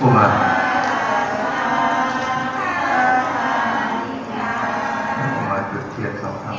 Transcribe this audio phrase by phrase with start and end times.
[0.00, 0.26] พูดมา
[5.18, 6.56] พูดมาจุดเทียนสองครั้ง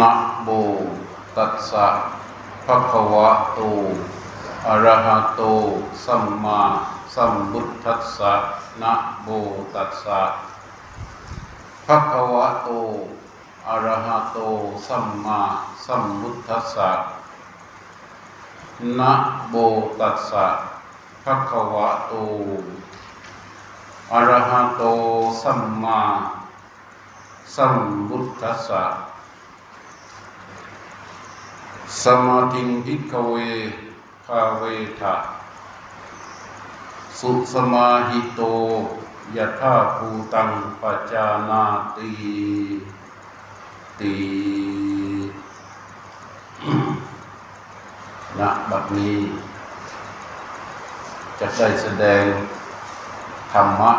[0.00, 0.12] นะ
[0.42, 0.48] โม
[1.36, 1.86] ตัสสะ
[2.66, 3.58] ภะคะวะโต
[4.68, 5.42] อะระหะโต
[6.04, 6.60] สัมมา
[7.14, 8.34] สัมพุทธัสสะ
[8.82, 9.28] นะโม
[9.74, 10.20] ตัสสะ
[11.86, 12.68] ภะคะวะโต
[13.68, 14.38] อะระหะโต
[14.86, 15.40] สัมมา
[15.86, 16.90] สัมพุ ทัสสะ
[18.98, 19.12] นะ
[19.50, 19.54] โม
[20.00, 20.46] ตัสสะ
[21.24, 22.12] ภะคะวะโต
[24.12, 24.82] อะระหะโต
[25.42, 26.02] สัมมา
[27.54, 27.76] สัม
[28.08, 28.84] พุทธัสสะ
[32.02, 33.34] สมาธิงพิกเว
[34.26, 34.62] ภาเว
[35.00, 35.14] ทะ
[37.18, 38.40] สุสมาหิโต
[39.36, 41.64] ยะธาภูตังปัจจานา
[41.96, 42.10] ติ
[43.98, 44.85] ติ
[48.40, 49.16] ณบัดนี้
[51.40, 52.22] จะได้แสดง
[53.52, 53.92] ธรรมะ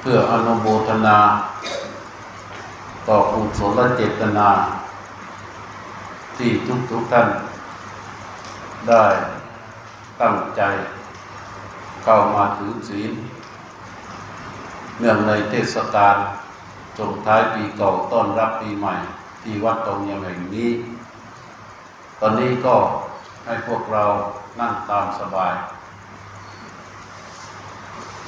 [0.00, 1.18] เพื่ออนุโมทนา
[3.08, 4.48] ต่อกุศลเจตนา
[6.36, 7.28] ที่ทุกทุกท่าน
[8.88, 9.06] ได้
[10.20, 10.62] ตั้งใจ
[12.04, 13.12] เข้ามาถือศีล
[14.98, 16.16] เนื่องในเทศกาล
[16.98, 18.94] ส่งท้ายปีเก่าต้อนรับปีใหม่
[19.42, 20.70] ที่วัดตรงยามแห่งนี้
[22.20, 22.74] ตอนนี้ก็
[23.44, 24.04] ให้พวกเรา
[24.60, 25.54] นั่งตามสบาย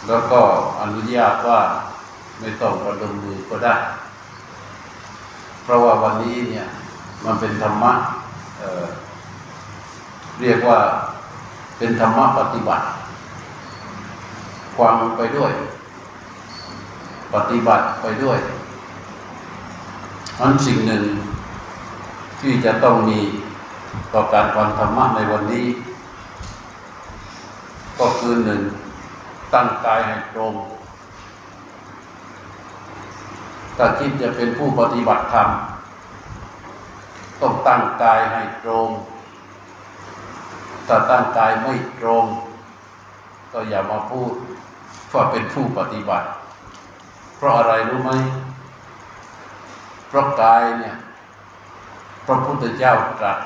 [0.07, 0.41] แล้วก็
[0.81, 1.61] อนุญาตว่า
[2.41, 3.77] ไม่ต้องประดมมือก็ได้
[5.63, 6.67] เพราะว่าวันนี้เนี่ย
[7.25, 7.93] มันเป็นธรรมะ
[8.59, 10.79] เเรียกว่า
[11.79, 12.85] เป็นธรรมะปฏิบัติ
[14.77, 15.53] ความไปด้วย
[17.35, 18.39] ปฏิบัติไปด้วย
[20.41, 21.05] นั้นสิ่งหนึ่ง
[22.41, 23.21] ที่จะต้องมี
[24.13, 25.69] ต่อการฟังธรรมะในวันนี้
[27.99, 28.63] ก็คือหนึ่ง
[29.55, 30.55] ตั้งกายให้ตรง
[33.77, 35.49] ถ้าคิดจะเป็นผู้ปฏิบัติธรรม
[37.41, 38.89] ต้องตั้งกายให้ตรง
[40.87, 42.25] ถ้าตั้งกายไม่ตรง
[43.53, 44.33] ก็อย่ามาพูด
[45.13, 46.27] ว่าเป็นผู้ปฏิบัติ
[47.37, 48.13] เพราะอะไรรู้ไหม
[50.09, 50.97] เพราะกายเนี่ย
[52.27, 53.39] พระพุทธเจ้าตรัส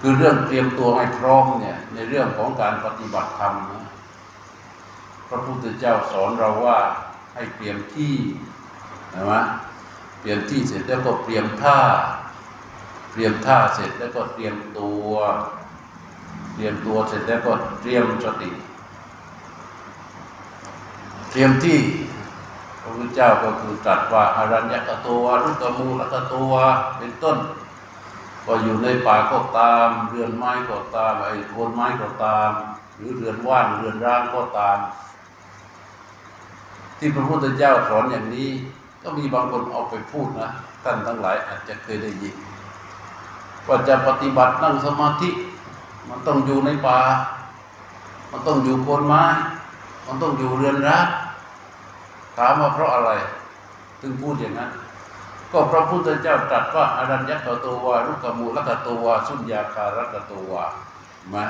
[0.00, 3.86] คือเรื่องเตรียมตัวให้พร้อมเนี่ย ในเรื่องของการปฏิบัติธรรมนะ
[5.28, 6.78] พระพุทธเจ้าสอนเราว่า
[7.34, 8.14] ให้เตรียมที่
[9.14, 9.40] นะมะ
[10.20, 11.78] เตรียมที่เสร็จแล้วก็เตรียมท่า
[13.12, 15.12] เตรียมท่าเสร็จแล้วก็เตรียมตัว
[16.54, 18.50] เตรียมตัวเสร็จแล้วก็เตรียมสติ
[21.30, 21.78] เตรียมที่
[22.80, 26.52] พระพุทธเจ้าก็คือตรัสว่าอารัญญกตัวรุกมูลกตัว
[26.98, 27.36] เป็นต้น
[28.48, 32.50] ก็อยู่ในป่าก็ตาม เรือนไม้ก็ตามไอ้โคนไม้ก็ตาม
[32.96, 34.78] หรือเรือนว่างเรือนร้างก็ตาม
[36.98, 38.50] ที่พระพุทธเจ้าสอนอย่างนี้
[39.02, 40.48] ก็มีบางคนเอาไปพูดนะ
[40.84, 42.34] ท่านทั้งหลายอาจจะเคยได้ยิน
[43.66, 45.30] ว่าจะปฏิบัตินั่งสมาธิ
[46.08, 46.98] มันต้องอยู่ในป่า
[48.30, 49.24] มันต้องอยู่โคนไม้
[50.06, 51.06] มันต้องอยู่เรือนร้าง
[52.36, 53.10] ถามว่าเพราะอะไร
[54.00, 54.70] ถึงพูดอย่างนั้น
[55.52, 60.64] ก็พระพุทธเจ้าตรัสว่าอารัญญกตัววารุกมูลกตัววาสุญญาคารกตัววา
[61.34, 61.44] มา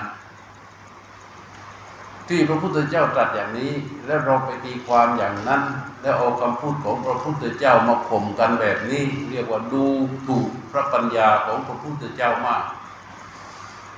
[2.28, 3.72] ที่พระพุทธเจ้าตรัสอย่างนี้
[4.06, 5.62] แล้วเราไปตีความอย่างนั้น
[6.02, 9.84] แล้วเอาคำพูดของพระพุทธเจ้ามาข่มกันแบบนี้ เรียกว่าดู
[10.26, 12.62] ถูกพระปัญญาของพระพุทธเจ้ามาก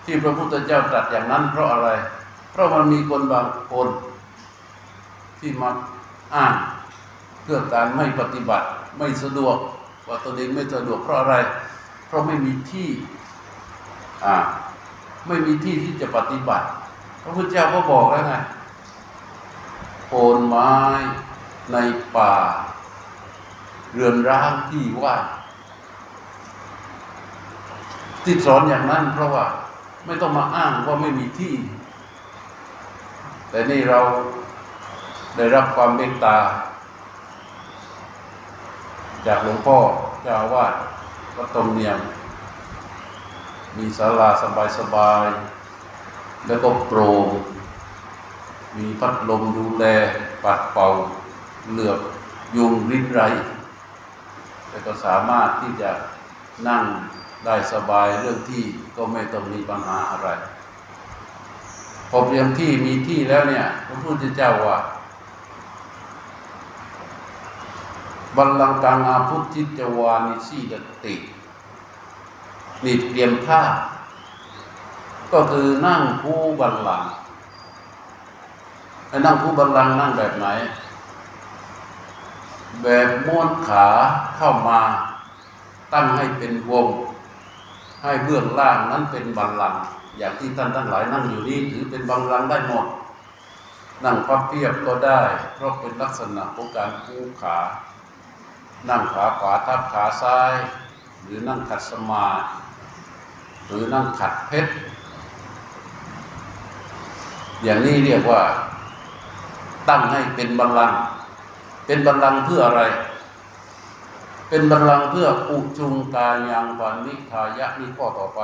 [0.05, 1.89] ที่พระพุทธเจ้าตรัสอย่างนั้น เพราะอะไร
[2.53, 3.89] เพราะมันมีคนบางคน
[5.41, 5.71] ที่มา
[6.35, 6.55] อ้าง
[7.43, 8.67] เพื่อการไม่ปฏิบัติ
[8.99, 9.57] ไม่สะดวก
[10.11, 11.35] ว่าตัวเองไม่สะดวกเพราะอะไร
[12.07, 12.89] เพราะไม่มีที่
[14.25, 14.37] อ่า
[15.27, 16.67] ไม่มีที่ที่จะปฏิบัติ
[17.23, 18.35] พระพุทธเจ้าก็บอกแล้วไง
[20.07, 20.73] โคนไม้
[21.73, 21.77] ใน
[22.17, 22.35] ป่า
[23.93, 25.25] เรือนร้างที่ว่าง
[28.25, 29.45] ที่สอนอย่างนั้นเพราะว่า
[30.07, 31.55] ไม่ต้องมาอ้างว่าไม่มีที่
[33.51, 34.01] แต่นี่เรา
[35.37, 36.37] ได้รับความเมตตา
[39.27, 39.79] จากหลวงพ่อ
[40.23, 40.73] เจ้าอาวาส
[41.37, 41.99] วัดตรงเนียม
[43.77, 44.29] มีศาลา
[44.79, 47.27] สบายๆแล้วก็โปร่ง
[48.77, 49.85] มีพัดลมดูแล
[50.45, 50.87] ปัดเป่า
[51.71, 51.99] เหลือบ
[52.57, 53.23] ยุงริ้นไร
[54.71, 55.91] แล้วก็สามารถที่จะ
[56.69, 56.85] นั่ง
[57.45, 58.63] ได้สบายเรื่องที่
[58.97, 60.29] ก็ไม่ต้องมีปัญหาอะไร
[62.11, 64.79] พอเตรียมที่มีที่แล้วเนี่ยพระพุทธเจ้าว่า
[68.37, 70.73] บัลลังกังอาพุทธิจวานิสีด
[71.05, 71.15] ติ
[72.85, 73.63] นี่เตรียมท่า
[75.33, 77.11] ก็คือนั่งคู่บัลลังก์
[79.09, 80.47] ไอ้นั่งคู่บัลลังก์นั่งแบบไหน
[82.83, 83.87] แบบม้วนขา
[84.37, 84.81] เข้ามา
[85.93, 86.87] ตั้งให้เป็นวง
[88.03, 89.81] ให้เบื้องล่างนั้นเป็นบัลลังก์
[90.19, 92.87] อย่างที่ท่านทั้งหลายนั่งอยู่นี่ถือเป็นบัลลังก์ได้หมด
[94.05, 95.21] นั่งพับเพียบก็ได้
[95.55, 97.57] เพราะเป็นลักษณะของการคู่ขา
[98.89, 100.53] นั่งขาขวาทับขาซ้าย
[101.25, 102.27] หรือนั่งขัดสมา
[103.67, 104.73] หรือนั่งขัดเพชร
[107.63, 108.43] อย่างนี้เรียกว่า
[109.89, 111.01] ตั้งให้เป็นบัลลังก์
[111.87, 112.83] เป็นบัลลังก์เพื่ออะไร
[114.49, 118.41] เป็นบัลลังก์เพื่ออุจุงกายยังปานิทายะนี่ข้อต่อไป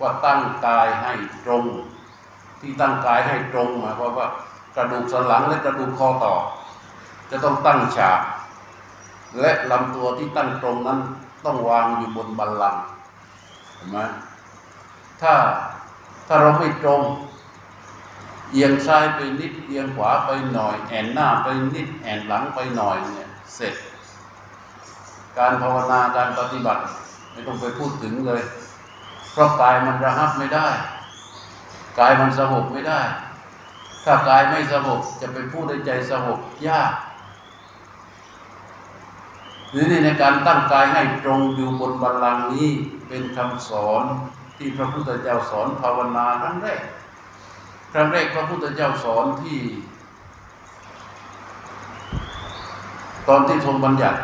[0.00, 1.12] ว่าตั้งกายให้
[1.44, 1.64] ตรง
[2.60, 4.28] ที่ตั้งกายให้ตรงหมายความว่า
[4.76, 6.34] กระดูกสันหลังและกระดูกคอต่อ
[7.30, 8.20] จะต้องตั้งฉาก
[9.40, 11.00] และลำตัวที่ตั้งตรงนั้น
[11.44, 12.82] ต้องวางอยู่บนบัลลังก์
[13.74, 13.98] เห็นไหม
[15.22, 15.34] ถ้า
[16.26, 17.02] ถ้าเราไม่ตรง
[18.52, 23.74] เอียงซ้ายไปนิด เอียงขวาไปหน่อย แอนหน้าไปนิด แอนหลังไปหน่อยเนี่ย เสร็จ
[25.38, 26.82] การภาวนาการปฏิบัติ
[27.32, 28.42] ไม่ต้องไปพูดถึงเลย
[29.32, 30.68] เพราะกายมันระหับไม่ได้
[31.98, 33.00] กายมันสงบไม่ได้
[34.04, 36.38] ถ้ากายไม่สงบจะไปพูดในใจสงบ
[36.68, 36.92] ยาก
[39.74, 42.68] หรือในการตั้งกายให้ตรงอยู่บนบัลลังก์นี้
[43.08, 44.04] เป็นคำสอน
[44.56, 46.82] ที่พระพุทธเจ้าสอนภาวนาครั้งแรก
[47.92, 49.60] ครั้งแรกพระพุทธเจ้าสอนที่
[53.28, 54.18] ตอนที่ทรงบัญญัติ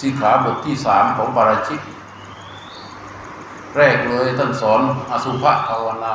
[0.00, 1.80] สีขาบทที่สามของปาราชิก
[3.76, 4.80] แรกเลยท่านสอน
[5.12, 6.14] อสุภะภาวนา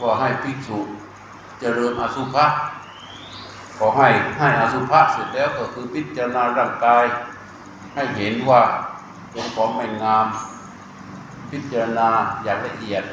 [0.00, 0.78] ว่าให้ภิกษุ
[1.60, 2.46] เจริญอสุภะ
[3.78, 4.08] ขอให้
[4.38, 7.04] ให้อสุภะเสร็จแล้วก็คือพิจารณาร่างกาย
[7.94, 8.62] ให้เห็นว่า
[9.30, 10.26] เป็นของไม่งาม
[11.50, 12.08] พิจารณา
[12.44, 13.04] อย่างละเอียด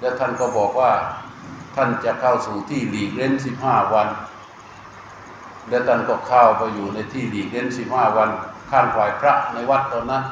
[0.00, 0.92] แล้วท่านก็บอกว่า
[1.76, 4.08] ท่านจะเข้าสู่ที่หลีกเล่นสิบห้าวัน
[5.68, 8.30] แล้วท่านก็เข้าไปอยู่ในที่หลีกเล่นสิบห้าวัน
[8.70, 10.24] ข้างฝ่ายพระในวัดตอนนั้น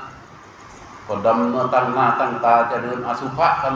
[1.06, 3.74] ก็ดำเนินตั้งหน้าตั้งตาเจะเดินอสุภะกัน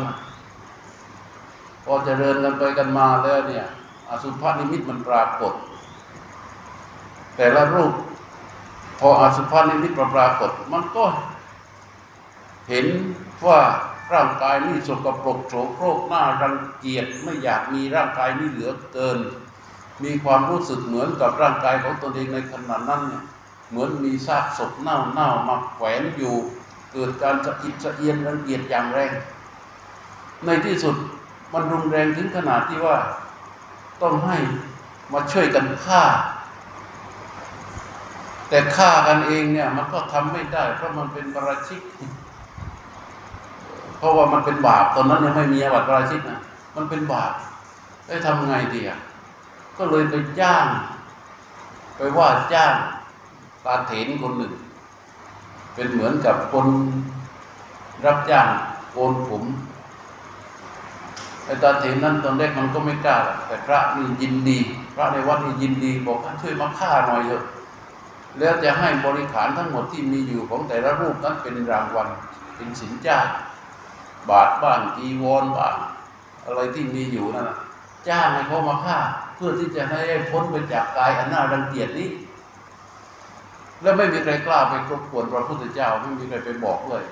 [1.85, 3.67] พอเจะเดินกันไปกันมาแล้วเนี่ย
[4.23, 5.55] สุภะนิมิตมันปรากฏ
[7.37, 7.93] แต่ละรูป
[8.99, 11.05] พออสุภะนิมิตปรากฏ มันก็
[12.69, 12.87] เห็น
[13.47, 13.61] ว่า
[14.13, 19.19] ร่างกายนี่สกปรกโสโครกหน้ารังเกียจไม่อยากมีร่างกายนี่เหลือเกิน
[20.05, 23.23] มีความรู้สึกเหมือนกับร่างกายของตนเองในขณะนั้นเนี่ย
[23.71, 26.35] เหมือนมีซากศพเน่าเน่ามาแขวนอยู่
[26.93, 29.13] เกิดการสะอิดสะเอียนรังเกียจอย่างแรง
[30.44, 30.97] ในที่สุด
[31.53, 32.97] มันรุนแรงถึงขนาดที่ว่า
[34.03, 34.36] ต้องให้
[35.13, 36.03] มาช่วยกันฆ่า
[38.48, 41.82] แต่ฆ่ากันเองเนี่ย มันก็ทำไม่ได้ เพราะมันเป็นประราชิก
[43.98, 46.41] เพราะว่ามันเป็นบาปตอนนั้นยังไม่มีอาบัติประราชิกนะ
[46.77, 47.32] มันเป็นบาป
[48.06, 48.98] ได้ทำไงดีอะ
[49.79, 50.67] ก็เลยไปจ้าง
[51.96, 52.74] ไปว่าจ้าง
[53.65, 54.53] ตาเถนคนหนึ่ง
[55.74, 56.67] เป็นเหมือนกับคน
[58.05, 58.48] รับจ้าง
[58.93, 59.44] โกนผม
[61.44, 64.58] ไอ้ตาเถนนั้นตอนแรกมันก็ไม่กล้า แต่พระนี่ยินดี
[64.94, 67.44] พระในวัดนี่ยินดี บอกว่าช่วยมาฆ่าหน่อยเถอะ
[68.39, 72.08] แล้วจะให้บริขารทั้งหมดที่มีอยู่ของแต่ละรูปนั้นเป็นรางวัล
[72.56, 73.27] เป็นสินจ้าง
[74.31, 75.77] บาทบ้างจีวรบ้าง
[76.46, 77.51] อะไรที่มีอยู่นั่น
[78.08, 78.98] จ้างให้เขามาฆ่า
[79.36, 82.08] เพื่อที่จะให้ได้พ้นไปจากกายอันน่ารังเกียจนี้
[83.82, 87.05] แล้วไม่มีใครกล้าไปรบกวนพระพุทธเจ้าไม่มีใครไปบอกเลย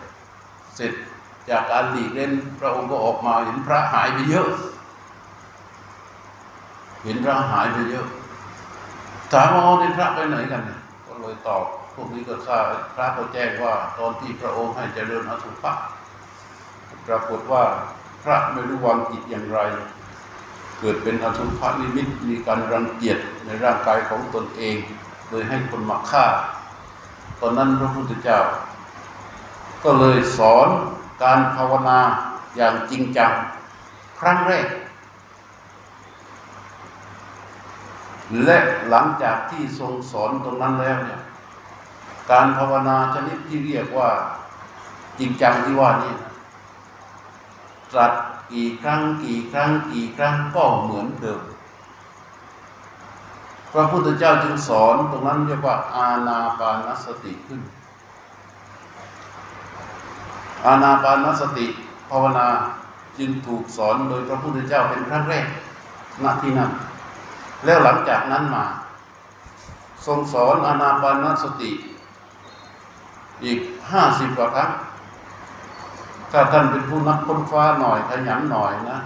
[0.76, 0.92] เสร็จ
[1.50, 4.48] จากการหลีกเล่นพระองค์ก็ออกมาเห็นพระหายไปเยอะ
[7.04, 8.06] เห็นพระหายไปเยอะ
[9.32, 10.62] ถามว่าในพระไปไหนกัน
[11.06, 11.62] ก็เลยตอบ
[11.94, 15.72] พวกนี้ก็ทราบพระก็แจ้งว่า ตอนที่พระองค์ให้เจริญอสุภะ
[17.06, 17.62] ปรากฏว่า
[18.22, 19.60] พระไม่รู้วางจิตอย่างไร
[20.80, 24.76] เกิดเป็นอสุภะนิมิตมีการรังเกียจในร่างกายของตนเอง
[25.28, 26.26] โดยให้คนมาฆ่า
[27.40, 28.40] ตอนนั้นพระพุทธเจ้า
[29.84, 30.68] ก็เลยสอน
[31.22, 32.00] การภาวนา
[32.56, 33.32] อย่างจริงจัง
[34.20, 34.66] ครั้งแรก
[38.44, 38.58] และ
[38.90, 41.20] หลังจากที่ทรงสอนตรงนั้นแล้วเนี่ย
[42.30, 44.10] การภาวนาชนิดที่เรียกว่า
[45.18, 46.14] จริงจังที่ว่านี่
[47.92, 48.12] ตรัส
[48.52, 51.42] กี่ครั้งกี่ครั้งกี่ครั้งก็เหมือนเดิม
[53.72, 57.60] พระพุทธเจ้าจึงสอนตรงนั้นเรียกว่าอาณาปานสติขึ้น
[60.66, 61.66] อาณาปานสติ
[62.10, 62.48] ภาวนา
[63.18, 65.46] จึงถูกสอนโดยพระพุทธเจ้าเป็นครั้งแรก
[66.24, 66.70] ณที่นั้น
[67.64, 68.64] แล้วหลังจากนั้นมา
[70.06, 71.70] ทรงสอนอานาปานสติ
[73.44, 73.58] อีก
[73.92, 74.70] ห้าสิบกว่าครั้ง
[76.32, 78.98] ถ้าท่านเป็นผู้นักค้นคว้าหน่อยขยันหน่อยนะ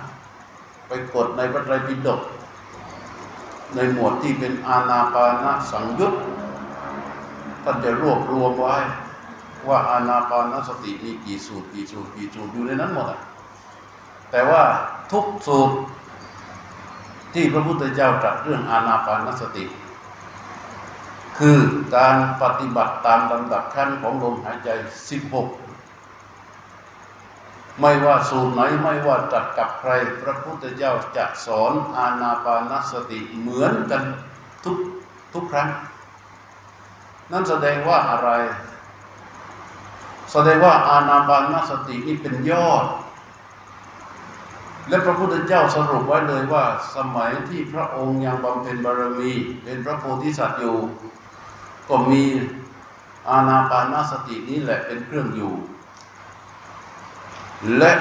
[0.89, 2.21] ไปกดในพระไตรปิฎก
[3.75, 6.15] ในหมวดที่เป็นอานาปานสังยุต
[7.65, 8.77] ท่านจะรวบรวมไว้
[9.68, 13.06] ว่าอานาปานสติมีกี่สูตรกี่สูตรกี่สูตรอยู่ในนั้นหมด
[14.30, 14.62] แต่ว่า
[15.12, 15.75] ทุกสูตร
[17.35, 19.64] ที่พระพุทธเจ้าตรัสเรื่องอานาปานสติ
[21.38, 21.58] คือ
[21.96, 24.68] การปฏิบัติตามลำดับขั้นของลมหายใจ
[25.80, 29.90] 16 ไม่ว่าสูตรไหนไม่ว่าตรัสกับใคร
[30.23, 34.02] พระพุทธเจ้าจะสอนอานาปานสติเหมือนกัน
[34.64, 34.76] ทุก
[35.32, 35.68] ทุกครั้ง
[37.32, 38.30] นั่นแสดงว่าอะไร
[40.33, 42.85] แสดงว่าอานาปานสตินี่เป็นยอด
[44.88, 46.64] และพระพุทธเจ้าสรุปไว้เลยว่า
[46.97, 49.33] สมัยที่พระองค์ยังบำเพ็ญบารมี
[49.64, 50.78] เป็นพระโพธิสัตว์อยู่
[51.88, 52.23] ก็มี
[53.30, 55.52] อาณาปานสตินี้แหละเป็นเครื่องอยู่
[57.78, 57.92] และ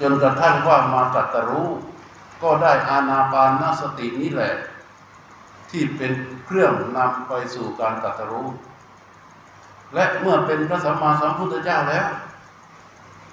[0.00, 1.68] จนกระทั่งว่ามาตรัสรู้
[2.42, 4.54] ก็ได้อาณาปานสตินี้แหละ
[5.70, 6.12] ที่เป็น
[6.46, 8.48] เครื่องนำไปสู่การตรัสรู้
[9.94, 12.06] และเมื่อเป็นพระสัมมาสัมพุทธเจ้าแล้ว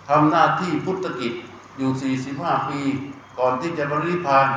[0.09, 1.33] ทำหน้าที่พุทธกิจ
[1.77, 2.81] อยู่ 45 ปี
[3.39, 4.47] ก่อนที่จะบริพาน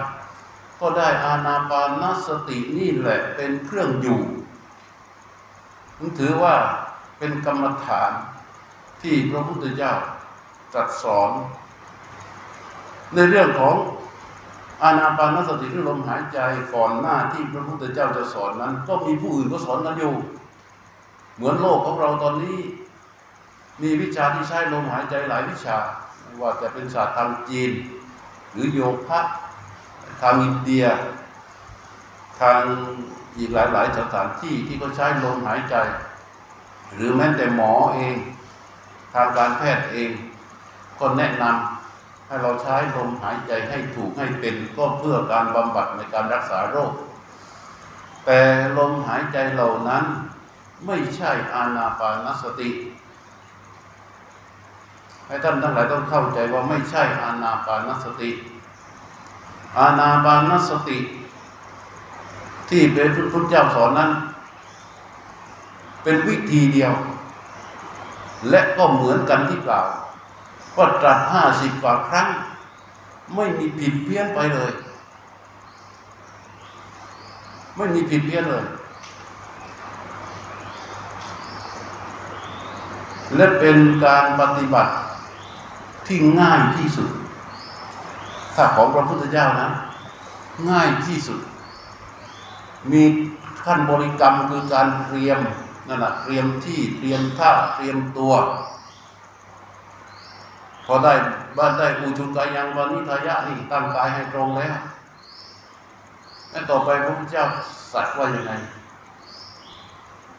[0.81, 4.21] ก็ได้อาณาปานสตินี่แหละเป็นเครื่องอยู่
[6.19, 6.55] ถือว่า
[7.19, 8.11] เป็นกรรมฐาน
[9.03, 9.93] ที่พระพุทธเจ้า
[10.73, 11.31] ตรัสสอน
[13.15, 13.75] ในเรื่องของ
[14.83, 16.38] อานาปานสติที่ลมหายใจ
[16.75, 20.15] ก่อนหน้าที่พระพุทธเจ้าจะสอนนั้น ก็มีผู้อื่นก็สอนกันอยู่
[21.37, 22.59] เหมือนโลกของเราตอนนี้
[23.83, 25.76] มีวิชาที่ใช้ลมหายใจหลายวิชา
[26.23, 27.71] ไม่ว่าจะเป็นศาสตร์ทางจีน
[28.52, 29.21] หรือโยคะ
[30.23, 30.85] ทางอินเดีย
[32.40, 32.61] ทาง
[33.38, 35.76] อีกหลายๆสถานที่ที่เขาใช้ลมหายใจ
[36.95, 38.14] หรือแม้แต่หมอเอง
[39.14, 40.11] ทางการแพทย์เอง
[41.00, 46.93] ก็แนะนำให้เราใช้ลมหายใจให้ถูกให้เป็นก็เพื่อการบำบัดในการรักษาโรค
[48.25, 48.40] แต่
[48.78, 50.05] ลมหายใจเหล่านั้น
[50.85, 52.71] ไม่ใช่อานาปานสติ
[55.26, 58.30] ให้ท่านทั้งหลายต้องเข้าใจว่าไม่ใช่อานาปานสติ
[59.78, 60.99] อานาปานสติ
[62.68, 64.11] ที่เป็นพระพุทธเจ้าสอนนั้น
[66.02, 66.92] เป็นวิธีเดียว
[68.50, 69.87] และก็เหมือนกันที่กล่าว
[70.76, 72.28] ว่าตรัสห้าสิบกว่าครั้ง
[73.35, 74.73] ไม่มีผิดเพี้ยนไปเลย
[77.76, 78.64] ไม่มีผิดเพี้ยนเลย
[83.35, 84.92] และเป็นการปฏิบัติ
[86.06, 87.11] ที่ง่ายที่สุด
[88.54, 89.71] ถ้าของพระพุทธเจ้านะ
[90.71, 91.40] ง่ายที่สุด
[92.92, 93.02] มี
[93.64, 95.40] ขั้นบริกรรมคือการเตรียม
[95.88, 98.33] นั่นแหละเตรียมที่เตรียมท่าเตรียมตัว
[100.87, 101.12] พอได้
[101.56, 104.76] บ้านได้อุชุกายังวันนิทายะนี่ตั้งกายให้ตรงแล้ว
[106.50, 107.45] แล้วต่อไปพระพุทธเจ้า
[107.92, 108.52] สัตว์ว่ายังไง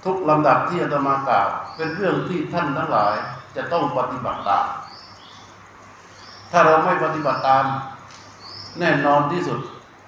[0.04, 3.16] ทุกลำดับที่อาตมากล่าวเป็นเรื่องที่ท่านทั้งหลาย
[3.56, 4.68] จะต้องปฏิบัติตาม
[6.51, 7.66] ถ้าเราไม่ปฏิบัติตาม
[8.80, 9.60] แน่นอนที่สุด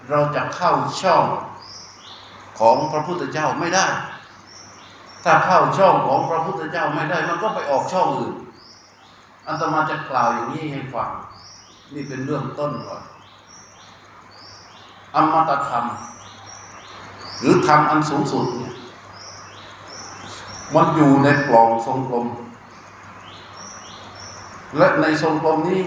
[0.09, 1.23] เราจะเข้าช่อง
[2.59, 3.85] ของพระพุทธเจ้าไม่ได้
[5.23, 8.35] ถ้าเข้าช่องของพระพุทธเจ้าไม่ได้ มันก็ไปออกช่องอื่น
[9.47, 11.09] อันตมาจะกล่าวอย่างนี้ให้ฟัง
[11.93, 13.03] นี่เป็นเรื่องต้นก่อน
[15.15, 15.85] อมตะธรรม
[17.39, 18.68] หรือธรรมอันสูงสุดเนี่ย
[20.75, 22.27] มันอยู่ในกล่องทรงกลม
[24.77, 25.81] และในทรงกลมนี้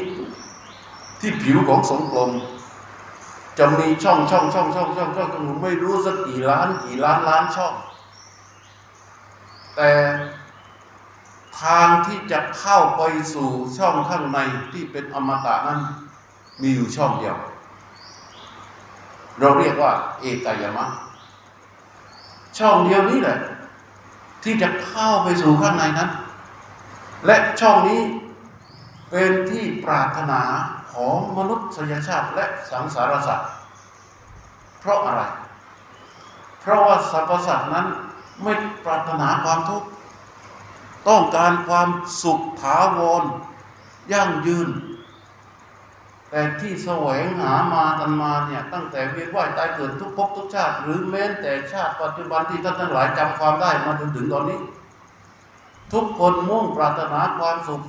[1.21, 2.31] ที่ผิวของทรงกลม
[3.59, 7.75] จะมีช่องช่องช่องช่องช่องช่องช่องไม่รู้สักกี่ล้านกี่ล้านล้านช่อง
[9.77, 9.91] แต่
[11.63, 13.03] ทางที่จะเข้าไป
[13.35, 14.39] สู่ช่องข้างใน
[14.73, 15.81] ที่เป็นอมตะนั้น
[16.63, 17.37] มีอยู่ช่องเดียว
[19.39, 20.87] เราเรียกว่า เอกายมะ
[22.59, 23.39] ช่องเดียวนี้แหละ
[24.45, 26.11] ที่จะเข้าไปสู่ข้างในนั้น
[27.27, 28.01] และช่องนี้
[29.11, 30.41] เป็นที่ปรารถนา
[30.93, 33.51] ของมนุษยชาติและสังสารสัตว์
[34.81, 35.23] เพราะอะไร
[36.61, 37.87] เพเพราะว่าสรรพสัตว์นั้น
[38.43, 38.53] ไม่
[38.85, 39.89] ปรารถนาความทุกข์
[41.09, 41.89] ต้องการความ
[42.23, 43.25] สุขถาวร
[44.13, 44.69] ยั่งยืน
[46.35, 54.59] แต่ที่แสวงหามากันมาเนี่ยตั้งแต่เวียนว่ายตายเกิดทุกภพทุกชาติ หรือแม้แต่ชาติปัจจุบันที่ท่านทั้งหลายจำความได้มาจนถึงตอนนี้
[55.93, 57.83] ทุกคนมุ่งปรารถนาความสุข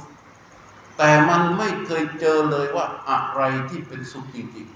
[0.97, 4.67] แต่มันไม่เคยเจอเลยว่าอะไรที่เป็นสุขจริง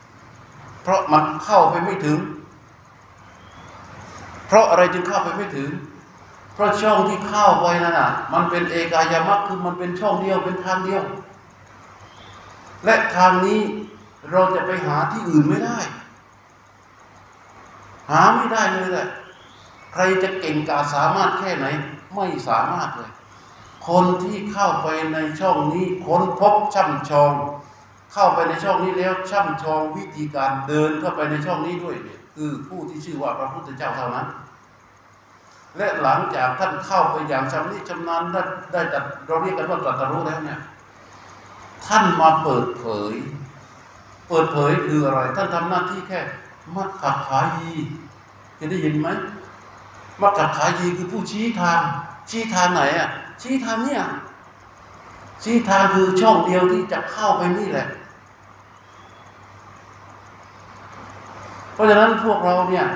[0.00, 2.18] ๆ เพราะมันเข้าไปไม่ถึง
[4.46, 5.70] เพราะอะไรจึงเข้าไปไม่ถึง
[6.54, 11.04] เพราะช่องที่เข้าไปนั่นน่ะ มันเป็นเอกายมัคคือมันเป็นช่องเดียวเป็นทางเดียว
[12.84, 13.60] และทางนี้
[14.30, 15.78] เราจะไปหาที่อื่นไม่ได้
[18.10, 19.08] หาไม่ได้เลยแหละ
[19.92, 21.66] ใครจะเก่งกาสามารถแค่ไหน
[22.14, 23.10] ไม่สามารถเลย
[23.88, 27.32] คนที่เข้าไปในช่องนี้ค้นพบช่ำชอง
[28.12, 34.26] เข้าไปในช่องนี้แล้วช่ำชองวิธีการเดินเข้าไปในช่องนี้ด้วยเนี่ยคือผู้ที่ชื่อว่าพระพุทธเจ้าเท่านั้น
[35.76, 38.40] และหลังจากท่านเข้าไปอย่างชำนิชำนาญได้
[38.72, 40.60] ได้จัดเราเรียกกันว่าตรัสรู้แล้วเนี่ย
[41.86, 43.14] ท่านมาเปิด เผย
[44.28, 46.20] เปิดเผยคืออะไร ท่านทำหน้าที่แค่
[46.76, 47.70] มัคคขายี
[48.56, 49.08] เคยได้ยินไหม
[50.22, 51.80] มัคคขายีคือผู้ชี้ทาง
[52.30, 53.08] ชี้ทางไหนอะ
[53.42, 54.02] ชี้ทางเนี่ย
[55.42, 57.88] ชี้ทางคือช่องเดียวที่จะเข้าไปนี่แหละ
[61.74, 62.86] เพราะฉะนั้นพวกเราเนี่ย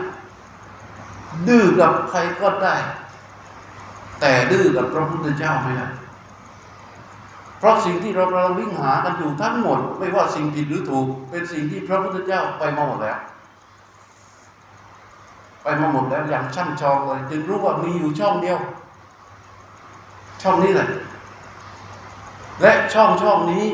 [1.49, 2.75] ดื้อกับใครก็ได้
[4.21, 5.87] แต่ดื้อกับพระพุทธเจ้าไม่ได้
[7.58, 13.18] เพราะสิ่งที่เรากำลังวิ่งหากันอยู่ทั้งหมด ไม่ว่าสิ่งผิดหรือถูก เป็นสิ่งที่พระพุทธเจ้าไปมาหมดแล้ว
[15.62, 18.58] ไปมาหมดแล้วอย่างช่ำชองเลย จึงรู้ว่ามีอยู่ช่องเดียว
[20.42, 20.88] ช่องนี้แหละ
[22.60, 23.66] และช่องช่องนี้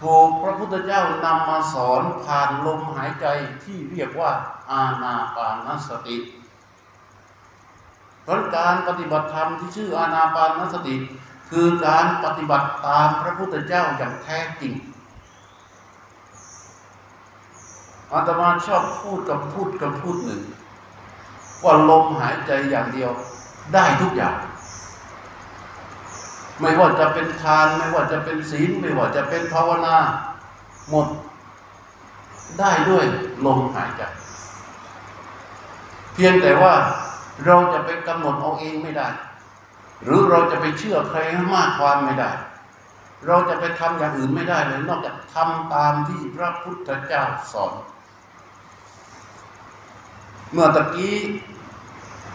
[0.00, 3.26] ถูกพระพุทธเจ้านำมาสอนผ่านลมหายใจ
[3.64, 4.30] ที่เรียกว่า
[4.70, 6.16] อาณาปานสติ
[8.22, 10.94] เพราะการปฏิบัติธรรมที่ชื่ออาณาปานสติ
[11.50, 14.74] คือการปฏิบัติตามพระพุทธเจ้าอย่างแท้จริง
[18.12, 20.42] อาตมาชอบพูดกับพูดกับพูดหนึ่ง
[21.64, 23.10] ว่าลมหายใจอย่างเดียว
[23.74, 24.36] ได้ทุกอย่าง
[26.60, 29.96] ไม่ว่าจะเป็นทานไม่ว่าจะเป็นศีลไม่ว่าจะเป็นภาวนา
[30.90, 31.06] หมด
[32.58, 33.04] ได้ด้วย
[33.46, 34.02] ลมหายใจ
[36.14, 36.74] เพียงแต่ว่า
[37.46, 39.08] เราจะไปกำหนดเอาเองไม่ได้
[40.04, 42.30] หรือเราจะไปเชื่อใครให้มากความไม่ได้
[43.26, 47.72] เราจะไปทำอย่างอื่นไม่ได้เลย นอกจากทำตามที่พระพุทธเจ้าสอน
[50.52, 51.14] เมื่อตะกี้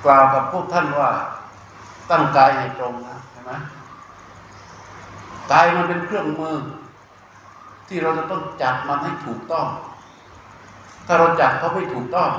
[0.06, 1.10] กล่าวกับพวกท่านว่า
[2.10, 3.52] ตั้งกายให้ตรงนะใช่ไหม
[5.52, 6.58] กายมันเป็นเครื่องมือ
[7.88, 9.68] ที่เราจะต้องจัดมันให้ถูกต้อง
[11.06, 12.30] ถ้าเราจัดเขาไม่ถูกต้อง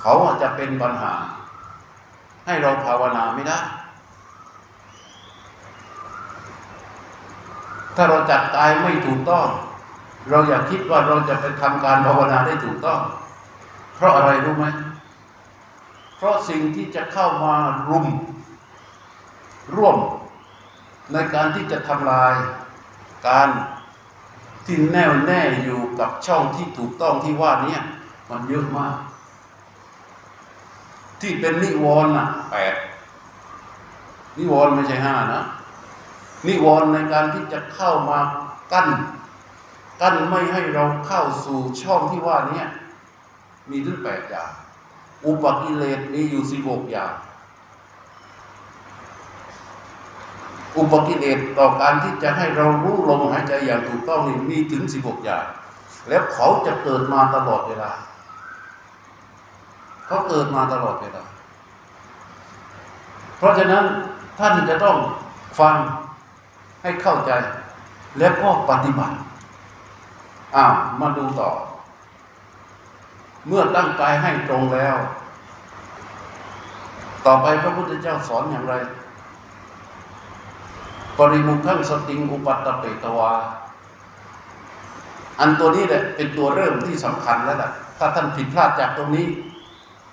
[0.00, 1.12] เขาอาจจะเป็นปัญหา
[2.46, 3.58] ให้เราภาวนาไม่ได้
[7.96, 9.48] ถ้าเราจัดกายไม่ถูกต้อง
[10.30, 13.00] เราอย่าคิดว่าเราจะไปทำการภาวนาได้ถูกต้อง
[13.94, 14.66] เพราะอะไรรู้ไหม
[16.16, 17.54] เพราะสิ่งที่จะเข้ามา
[17.88, 18.06] รุม
[19.76, 19.96] ร่วม
[21.12, 22.34] ในการที่จะทำลาย
[23.28, 23.48] การ
[24.66, 27.78] ที่แน่วแน่อยู่กับช่องที่ถูกต้องที่ว่านี้
[28.30, 28.96] มันเยอะมาก
[31.20, 32.74] ที่เป็นนิวรณ์อะแปด
[34.38, 35.42] นิวรณ์ไม่ใช่ห้านะ
[36.46, 38.18] นิวรณ์ในการที่จะเข้ามา
[38.72, 38.88] กั้น
[40.00, 42.64] กั้นไม่ให้เราเข้าสู่ช่องที่ว่านี้
[43.70, 44.50] มีถึงแปดอย่าง
[45.26, 47.12] อุปกิเลสมีอยู่สิบหกอย่าง
[50.76, 55.44] อุปกิเลสต่อการที่จะให้เรารู้ลมหายใจอย่างถูกต้องนี่มีถึงสิบหกอย่าง
[56.08, 57.92] แล้วเขาจะเกิดมาตลอดเวลา
[60.06, 61.22] เขาเกิดมาตลอดเวลา
[63.38, 63.84] เพราะฉะนั้น
[64.38, 64.96] ท่านจะต้อง
[65.60, 65.74] ฟัง
[66.82, 67.32] ให้เข้าใจ
[68.18, 69.16] แล้วก็ปฏิบัติ
[70.56, 71.50] อ้าวมาดูต่อ
[73.48, 74.96] เมื่อตั้งกายให้ตรงแล้ว
[77.26, 78.74] ต่อไปพระพุทธเจ้าสอนอย่างไร
[81.18, 83.32] ปริมุขังสติงอุปัตตเปตวา
[85.40, 89.26] อันตัวนี้แหละเป็นตัวเริ่มที่สำคัญแล้วล่ะ ถ้าท่านผิดพลาดจากตรงนี้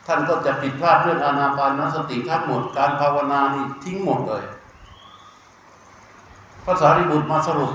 [0.08, 4.44] ท่านก็จะผิดพลาดเรื่องอานาปานสติทั้งหมด การภาวนานี่ทิ้งหมดเลย
[6.70, 7.74] ระสารีบุตรมาสรุป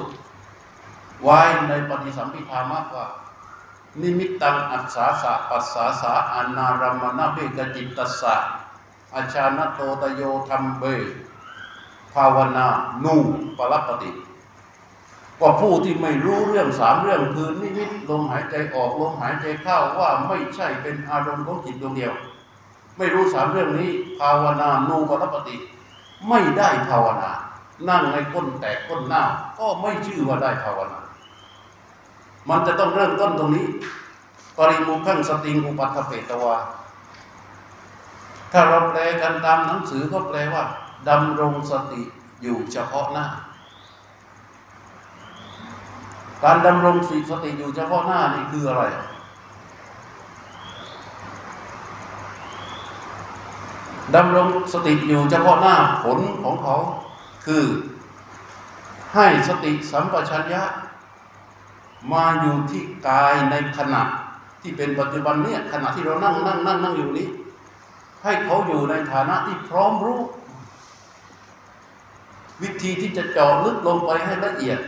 [1.22, 3.06] ไว้ในปฏิสัมพิธามากว่า
[4.00, 8.34] นิมิตตังอัศสาสะปัสสาสาอานารามณเบกจิตตัสสะ
[9.14, 10.82] อาชานโตตโยธรรมเบ
[12.14, 12.66] ภาวนา
[13.04, 13.16] นู
[13.58, 14.10] ปรปติ
[15.40, 22.14] ว่าผู้ที่ไม่รู้เรื่องสามเรื่องคือนิมิตลมหายใจออกลมหายใจเข้าว่าไม่ใช่เป็นอารมณ์ของจิตดวงเดียว
[22.96, 25.56] ไม่รู้สามเรื่องนี้ ภาวนานูปรปฏิ
[26.28, 27.32] ไม่ได้ภาวนา
[27.88, 29.22] นั่งในก้นแตกก้นหน้า
[29.58, 31.00] ก็ไม่ชื่อว่าได้ภาวนา
[32.48, 33.66] มันจะต้องเริ่มต้นตรงนี้
[34.56, 36.56] ปริมุขังสติงอุปัฏฐเปตวา
[38.52, 40.64] ถ้าเราแปลกันตามหนังสือก็แปลว่า
[41.08, 42.02] ดำรงสติ
[42.42, 43.26] อยู่เฉพาะหน้า
[46.44, 46.96] การดำรง
[47.30, 48.84] สติอยู่เฉพาะหน้านี่คืออะไร
[54.14, 56.76] ดำรงสติอยู่เฉพาะหน้าผลของเขา
[57.46, 57.64] คือ
[59.14, 60.62] ให้สติสัมปชัญญะ
[62.12, 64.02] มาอยู่ที่กายในขณะ
[64.62, 67.28] ที่เป็นปัจจุบันเนี่ยขณะที่เรานั่งนั่งนั่งนั่งอยู่นี้
[68.24, 70.20] ให้เขาอยู่ในฐานะที่พร้อมรู้
[72.62, 74.78] วิธีที่จะเจาะลึกลงไปให้ละเอียด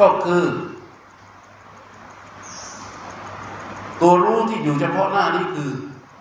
[0.00, 0.44] ก็คือ
[4.00, 5.70] ตัวรู้ที่อยู่เฉพาะหน้านี่คือ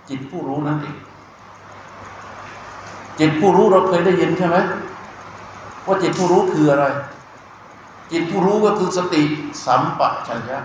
[0.10, 0.96] จิตผู้รู้นั่นเอง
[3.20, 4.58] จิตผู้รู้เราเคยได้ยินใช่ไหม
[5.86, 6.86] ว่าจิตผู้รู้คืออะไร
[8.12, 9.22] จิตผู้รู้ก็คือสติ
[9.66, 10.60] สัมปชัญญะ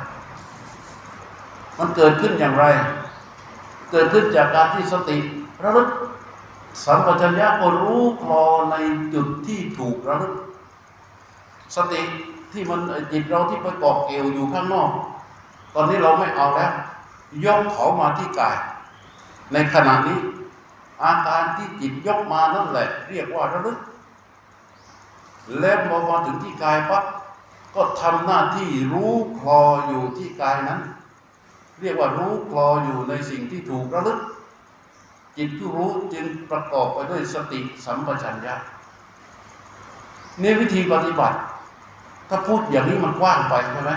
[1.78, 2.64] มันเกิดขึ้นอย่างไร
[3.90, 5.16] เกิดขึ้นจากการที่สติ
[5.62, 5.88] ระลึก
[6.84, 8.76] สัมปชัญญะก็รู้พอใน
[9.14, 10.34] จุดที่ถูกระลึก
[11.76, 12.00] สติ
[12.52, 12.80] ที่มัน
[13.12, 14.90] จิตเราที่ไปเกาะเกลียวอยู่ข้างนอก
[15.74, 16.72] ตอนนี้เราไม่เอาแล้ว
[17.44, 18.56] ยกเขามาที่กาย
[19.52, 20.18] ในขณะนี้
[21.04, 23.78] อาการที่จิตยกมานั่นแหละ เรียกว่าระลึก
[25.60, 27.04] แล้วพอมาถึงที่กายปั๊บ
[27.74, 30.80] ก็ทำหน้าที่รู้คลออยู่ที่กายนั้น
[31.80, 34.20] เรียกว่ารู้คลออยู่ในสิ่งที่ถูกระลึก
[35.36, 38.54] จิตผู้รู้จึงประกอบไปด้วยสติสัมปชัญญะ
[40.42, 41.36] นี่วิธีปฏิบัติ
[42.28, 43.92] ถ้าพูดอย่างนี้มันกว้างไปใช่ไหม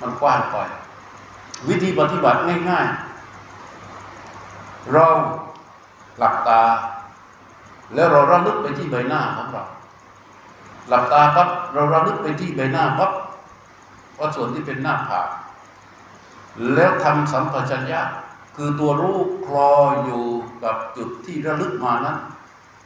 [0.00, 0.56] มันกว้างไป
[1.68, 2.38] วิธีปฏิบัติ
[2.70, 5.06] ง่ายๆ เรา
[6.18, 6.62] หลับตา
[7.94, 9.64] แล้วเราระลึกไปที่ใบหน้าของเรา
[10.88, 13.12] หลับตาปั๊บเราระลึกไปที่ใบหน้าปั๊บ
[14.18, 15.28] ว่าส่วนที่เป็นหน้าผาก
[16.74, 18.00] แล้วทำสัมปชัญญะ
[18.56, 19.70] คือตัวรู้คลอ
[20.04, 20.24] อยู่
[20.64, 22.18] กับจุดที่ระลึกมานั้น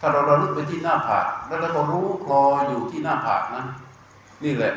[0.00, 3.66] ถ้าเราระลึกไปที่หน้าผากแล้วเราก็รู้คลออยู่ที่หน้าผากนั้น
[4.44, 4.74] นี่แหละ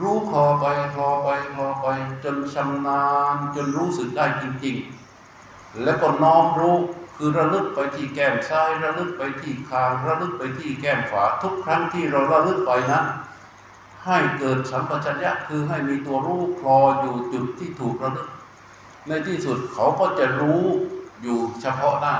[0.00, 1.86] รู้คลอไปคลอไปคลอไป
[2.24, 4.76] จนชำนาญจนรู้สึกได้จริง
[5.28, 6.76] ๆ แล้วก็น้อมรู้
[7.24, 13.04] คือระลึกไปที่แก้มซ้ายระลึกไปที่คางระลึกไปที่แก้มขวา ทุกครั้งที่เราระลึกไปนั้น
[14.04, 18.28] ให้เกิดสัมปชัญญะคือให้มีตัวรู้คลออยู่จุดที่ถูกระลึก
[19.08, 20.62] ในที่สุดเขาก็จะรู้
[21.22, 22.14] อยู่เฉพาะหน้า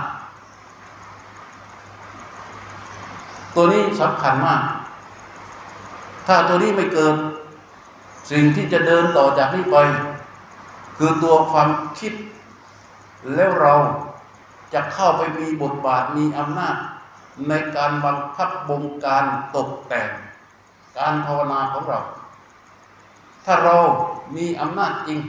[3.54, 4.62] ตัวนี้สำคัญมาก
[6.26, 7.14] ถ้าตัวนี้ไม่เกิด
[8.30, 9.76] สิ่งที่จะเดินต่อจากนี้ไป
[10.96, 12.12] คือตัวความคิด
[13.36, 13.74] แล้วเรา
[14.74, 16.76] จะเข้าไปมีบทบาทมีอำนาจ
[17.48, 19.24] ในการบังคับบงการ
[19.56, 20.08] ตกแต่ง
[20.98, 22.00] การภาวนาของเรา
[23.44, 23.76] ถ้าเรา
[24.36, 25.20] มีอำนาจจริง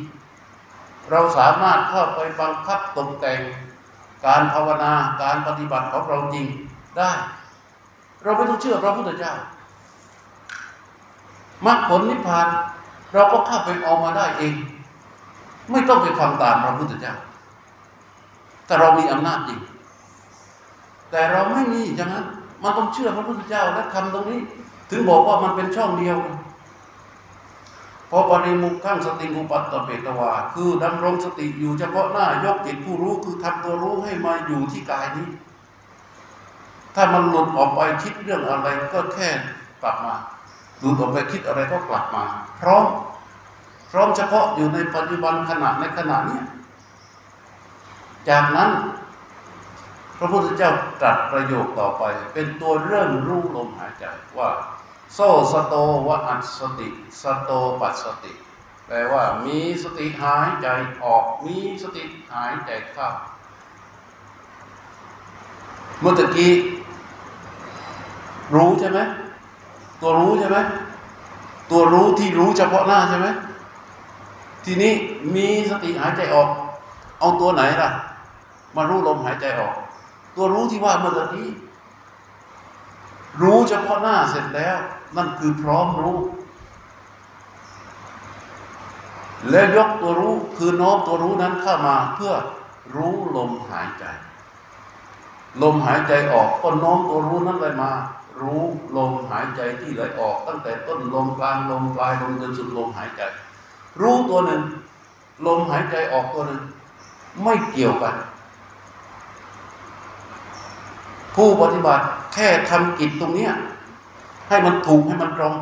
[1.11, 3.39] เราสามารถเข้าไปบังคับตกแต่ง
[4.25, 6.47] การภาวนาการปฏิบัติของเราจริง
[6.97, 7.11] ได้
[8.23, 9.33] เราไม่ต้องเชื่อพระพุทธเจ้า
[11.65, 12.47] มรรคผลนิพพาน
[13.13, 14.53] เราก็เข้าไปเอามาได้เอง
[15.71, 17.13] ไม่ต้องไปฟังตามพระพุทธเจ้า
[18.65, 19.59] แต่เรามีอำนาจจริง
[21.11, 22.25] แต่เราไม่มีอย่างนั้น
[22.63, 24.41] มันต้องเชื่อพระพุทธเจ้าและทำตรงนี้
[24.89, 26.17] ถึงบอกว่ามันเป็นช่องเดียว
[28.09, 35.27] พอปริมุขข้างสติอุปัตตเปตวา คือดำรงสติอยู่เฉพาะหน้ายกจิตผู้รู้คือทำตัวรู้ให้มาอยู่ที่กายนี้
[36.95, 39.29] ถ้ามันหลุดออกไปคิดเรื่องอะไรก็แค่
[39.81, 40.15] กลับมา
[40.79, 42.23] หลุดออกไปคิดอะไรก็กลับมา
[42.61, 42.85] พร้อม
[43.91, 46.43] พร้อมเฉพาะอยู่ในปัจจุบันขณะในขณะเนี้ย
[48.29, 48.71] จากนั้น
[50.17, 54.05] พระพุทธเจ้าตรัสประโยคต่อไป เป็นตัวเริ่มรู้ลมหายใจ
[54.37, 54.49] ว่า
[55.13, 55.19] โซ
[55.51, 55.75] สโต
[56.07, 56.89] วะอัสสติ
[57.21, 58.33] สโตปัสสติ
[58.87, 60.67] แปลว่ามีสติหายใจ
[61.03, 63.07] ออกมีสติหายใจเข้า
[65.99, 66.51] เมื่อกี้
[68.55, 68.99] รู้ใช่ไหม
[70.01, 70.57] ตัวรู้ใช่ไหม
[71.71, 73.27] ตัวรู้ที่รู้เฉพาะหน้าใช่ไหม
[74.65, 74.93] ทีนี้
[75.35, 76.49] มีสติหายใจออก
[77.19, 77.89] เอาตัวไหนล่ะ
[78.75, 79.75] มารู้ลมหายใจออก
[80.35, 81.49] ตัวรู้ที่ว่าเมื่อกี้
[83.41, 84.77] รู้เฉพาะหน้าเสร็จแล้ว
[85.15, 86.17] นั่นคือพร้อมรู้
[89.49, 92.33] แล้วยกตัวรู้คือน้อมตัวรู้นั้นเข้ามาเพื่อ
[92.95, 94.05] รู้ลมหายใจ
[95.61, 97.91] ลมหายใจออกก็น้อมตัวรู้นั้นเลยมา
[98.41, 98.63] รู้
[98.97, 103.21] ลมหายใจที่ไหลออก ตั้งแต่ต้นลมกลางลมปลายลมจนสุดลมหายใจ
[104.01, 104.61] รู้ตัวหนึ่ง
[105.45, 106.61] ลมหายใจออกตัวหนึ่ง
[107.43, 108.15] ไม่เกี่ยวกัน
[111.35, 113.53] ผู้ปฏิบัติแค่ทำกิจตรงเนี้ย
[114.47, 115.55] ให้มันถูกให้มันตรง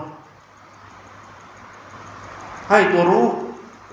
[2.70, 3.28] ให้ตัวรู้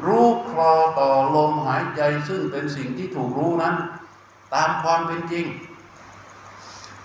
[0.06, 3.74] รู้คลอต่อลมหายใจซึ่งเป็นสิ่งที่ถูกรู้นั้น
[4.54, 5.44] ตามความเป็นจริง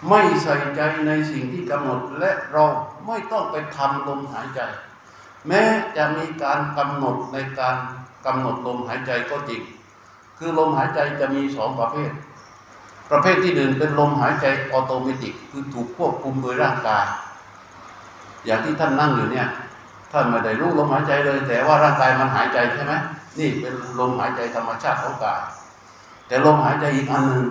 [0.10, 2.64] ไม่ใส่ใจในสิ่งที่กำหนดและเรา
[3.08, 4.62] ไม่ต้องไปทำลมหายใจ
[5.48, 5.64] แม้
[5.98, 7.76] จะมีการกำหนดในการ
[8.26, 9.62] กำหนดลมหายใจก็จริง
[10.38, 12.12] คือลมหายใจจะมีสองประเภท
[13.14, 17.06] ประเภทที่หนึ่งเป็นลมหายใจออโตเมติกคือถูกควบคุมโดยร่างกาย
[18.46, 19.48] อย่างที่ท่านนั่งอยู่เนี่ย
[20.12, 22.94] ท่านไม่ได้รู้ลมหายใจเลย แต่ว่าร่างกายมันหายใจใช่ไหม
[23.40, 25.42] นี่เป็นลมหายใจธรรมชาติของกาย
[26.28, 27.46] แต่ลมหายใจอีกอันหนึ่ง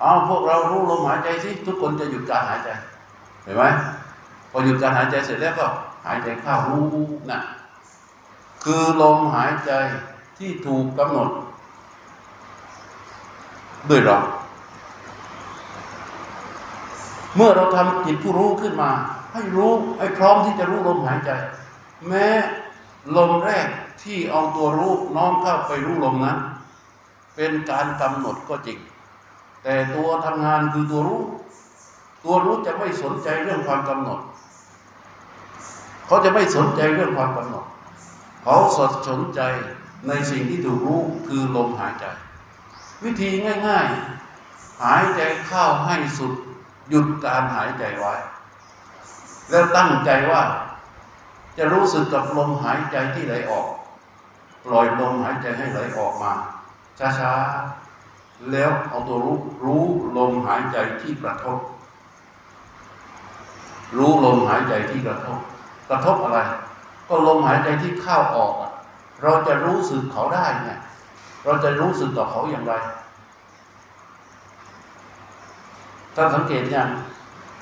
[0.00, 2.68] เอาพวกเรารู้ลมหายใจสิทุกคนจะหยุดการหายใจ
[3.44, 3.64] เห็นไหม
[4.50, 5.66] พอหยุดการหายใจเสร็จแล้วก็
[6.06, 6.84] หายใจเข้ารู้
[7.30, 7.40] นะ
[8.64, 9.72] คือลมหายใจ
[10.38, 11.30] ที่ถูกกำหนด
[13.90, 14.18] ด้วยเรา
[17.36, 18.90] เมื่อเราทำจิตผู้รู้ขึ้นมา
[19.32, 21.30] ให้รู้ให้พร้อมที่จะรู้ลมหายใจ
[22.08, 22.26] แม้
[23.16, 23.66] ลมแรก
[24.02, 26.38] ที่เอาตัวรู้น้อมเข้าไปรู้ลมนั้น
[27.36, 28.78] เป็นการกำหนดก็จริง
[29.62, 31.22] แต่ตัวทำงานคือตัวรู้
[32.24, 34.20] ตัวรู้จะไม่สนใจเรื่องความกำหนด
[36.06, 37.64] เขาจะไม่สนใจเรื่องความกำหนด
[38.42, 38.56] เขา
[39.08, 39.40] สนใจ
[40.08, 42.06] ในสิ่งที่ถูกรู้คือลมหายใจ
[43.04, 43.30] วิธี
[43.68, 46.34] ง่ายๆ หายใจเข้าให้สุด
[46.88, 48.14] หยุดการหายใจไว้
[49.50, 50.42] แล้วตั้งใจว่า
[51.58, 53.66] จะรู้สึกกับลมหายใจที่ไหลออก
[54.64, 56.32] ปล่อยลมหายใจให้ไหลออกมา
[56.98, 59.82] ช้าๆ แล้วเอาตัวรู้รู้
[60.16, 61.58] ลมหายใจที่กระทบ
[63.96, 65.38] รู้ลมหายใจที่กระทบ
[65.88, 66.38] กระทบอะไร
[67.08, 68.52] ก็ลมหายใจที่เข้าออก
[69.22, 70.78] เราจะรู้สึกเขาได้เนี่ย
[71.46, 72.74] เราจะรู้สึกต่อเขาอย่างไร
[76.14, 76.88] ท่าสังเกตยัง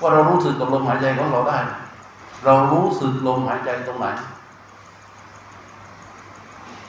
[0.00, 1.58] ว่าเรารู้สึกกับลมหายใจของเราได้
[2.44, 4.06] เรารู้สึกลมหายใจตรงไหน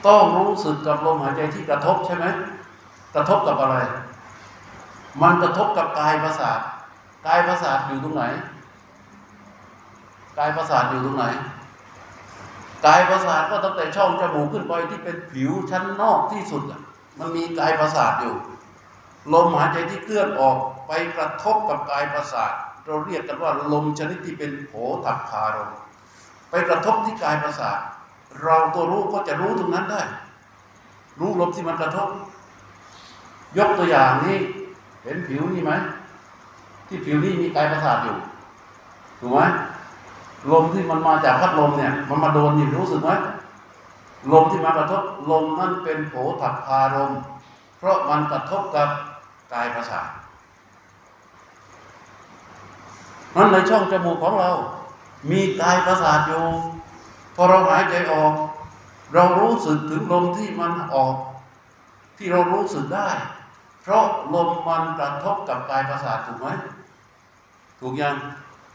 [0.06, 2.26] ต้องรู้สึกกับลมหายใจที่กระทบใช่ไหม
[3.14, 3.76] กระทบกับอะไร
[5.22, 6.60] มันกระทบกับกายประสาท
[7.26, 8.24] กายประสาทอยู่ตรงไหน
[10.38, 11.24] กายประสาทอยู่ตรงไหน
[12.86, 16.80] กายประสาทก็ตั้งแต่ช่องจมูกขึ้นไปที่เป็นผิวชั้นนอกที่สุดอะ
[17.18, 18.34] มันมีกายประสาทอยู่
[19.32, 22.52] ลมหายใจที่เคลื่อนออกไปกระทบกับกายประสาท
[22.86, 24.72] เราเรียกกันว่าลมชนิดที่เป็นโผ
[25.04, 25.70] ถัพพารม
[26.50, 27.78] ไปกระทบที่กายประสาท
[28.42, 30.02] เราตัวรู้ก็จะรู้ตรงนั้นได้
[31.20, 32.08] รู้ลมที่มันกระทบ
[33.58, 34.38] ยกตัวอย่างนี้
[35.02, 35.72] เห็นผิวนี่ไหม
[36.88, 38.16] ที่ผิวนี่มีกายประสาทอยู่
[39.20, 39.40] ถูกไหม
[40.52, 43.10] ลมที่มันมาจากพัดลมเนี่ย มันมาโดนนี่รู้สึกไหม
[44.32, 47.12] ลมที่มากระทบลมนั่นเป็นโผถัพพารม
[47.78, 48.88] เพราะมันกระทบกับ
[49.52, 50.08] กายประสาท
[53.36, 54.50] นั้นในช่องจมูกของเรา
[55.30, 56.44] มีกายประสาทอยู่
[57.36, 58.32] พอเราหายใจออก
[59.14, 61.14] เรารู้สึกถึงลมที่มันออก
[62.18, 63.08] ที่เรารู้สึกได้
[63.82, 66.48] เพราะลมมันกระทบกับกายประสาทถูกไหม
[67.80, 68.14] ถูกยัง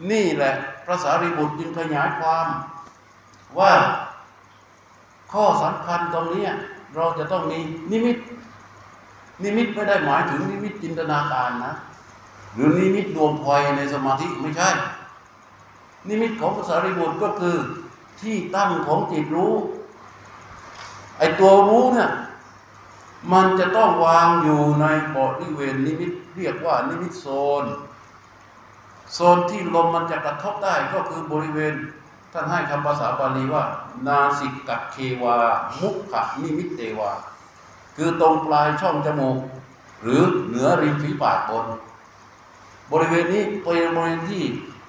[0.09, 0.53] นี่แหละ
[0.85, 2.47] พระสารีบุตรจึงขยายความ
[3.59, 3.73] ว่า
[5.31, 6.45] ข้อสำคัญตรงนี้
[6.95, 7.59] เราจะต้องมี
[7.91, 8.17] นิมิต
[9.43, 11.73] นิมิตไม่ได้หมายถึงนิมิตจินตนาการนะ
[12.53, 14.69] หรือนิมิตดวงพลอยในสมาธิไม่ใช่
[16.09, 17.57] นิมิตของพระสารีบุตรก็คือ
[18.21, 19.53] ที่ตั้งของจิตรู้
[21.17, 22.11] ไอตัวรู้เนี่ย
[23.33, 24.85] มันจะต้องวางอยู่ใน
[25.15, 27.25] บริเวณนิมิต เรียกว่านิมิตโซ
[27.61, 27.63] น
[29.13, 31.73] โซนที่ลมมันจะกระทบได้ก็คือบริเวณ
[32.33, 33.63] ท่านให้คำภาษาบาลีว่า
[34.07, 35.35] นาสิกกัเควา
[35.79, 37.11] มุขะนิมิตเตวา
[37.95, 39.37] คือตรงปลายช่องจมูก
[40.01, 41.65] หรือเหนือริมฝีปากบน
[42.91, 44.43] บริเวณนี้เป็นบริเวณที่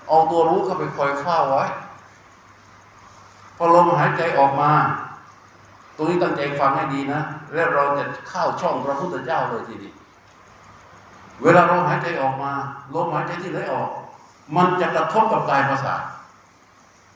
[0.09, 1.65] เอาตัวรู้เข้าไปคอยเฝ้าไว้
[3.57, 4.73] พอลมหายใจออกมา
[5.97, 7.21] ตรงนี้ตั้งใจฟังให้ดีนะ
[7.55, 9.93] แล้วเราจะเข้าช่องพระพุทธเจ้าเลยทีนี้
[11.43, 12.53] เวลาเราหายใจออกมา
[12.95, 13.91] ลมหายใจที่ไหลออก
[14.57, 16.03] มันจะกระทบกับกายประสาท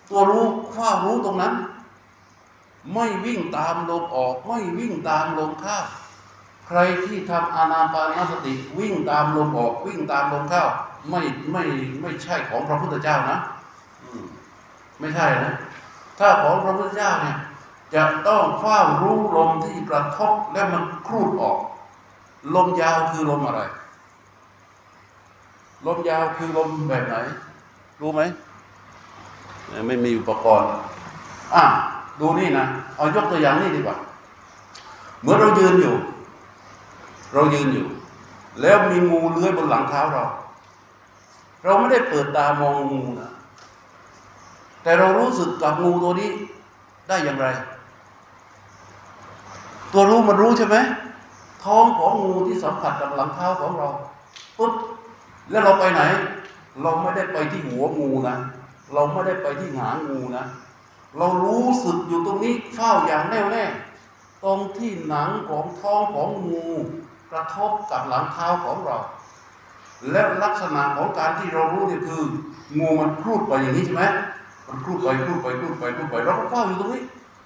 [0.09, 1.55] ตัวรู้เฝ้ารู้ตรงนั้น
[2.94, 5.79] ไม่วิ่งตามลมออก ไม่วิ่งตามลมเข้า
[6.66, 10.64] ใครที่ทำอานาปานสติ วิ่งตามลมออก วิ่งตามลมเข้า
[11.11, 11.20] ไม่
[11.53, 11.62] ไม่
[12.01, 13.38] ไม่ใช่ของพระพุทธเจ้านะ
[14.99, 15.55] ไม่ใช่นะ
[16.18, 17.37] ถ้าของพระพุทธเจ้าเนี่ย
[17.94, 21.59] จะต้องเฝ้ารู้ลมที่กระทบและมันครูดออก
[22.55, 23.61] ลมยาวคือลมอะไร
[25.87, 27.14] ลมยาวคือลมแบบไหน
[28.01, 28.20] รู้ไหม
[29.87, 30.68] ไม่มีอุปกรณ์
[31.55, 31.64] อะ
[32.20, 32.64] ดูนี่นะ
[32.96, 33.96] เอายกตัวอย่างนี่ดีกว่า
[35.20, 35.94] เหมือนเรายืนอยู่
[37.35, 37.87] เรายืนอยู่
[38.61, 40.25] แล้วมีงูเลื้อยบนหลังเท้าเรา
[41.64, 43.31] เราไม่ได้เปิดตามองงูนะ
[44.83, 46.31] แต่เรารู้สึกกับงูตัวนี้
[47.09, 47.46] ได้อย่างไร
[49.92, 50.77] ตัวรู้มันรู้ใช่ไหม
[51.64, 53.88] ท้องของงูที่สัมผัสกับหลังเท้าของเรา
[54.59, 54.72] ปุ๊บ
[55.50, 56.02] แล้วเราไปไหน
[56.82, 58.37] เราไม่ได้ไปที่หัวงูนะ
[58.94, 60.44] เราไม่ได้ไปที่หางงูนะ
[61.18, 63.64] เรารู้สึกอยู่ตรงนี้เฝ้าอย่างแน่วแน่
[64.44, 66.66] ตรงที่หนังของท้องของงู
[67.32, 68.96] กระทบกับหลังเท้าของเรา
[70.11, 72.22] และลักษณะของการที่เรารู้เนี่ยคือ
[72.78, 74.04] งูมันครูดไปอย่างนี้ใช่ไหม
[74.68, 77.02] มันครูดไปครูดไปครูดไปครูดไปเราก็เฝ้าอยู่ตรงนี้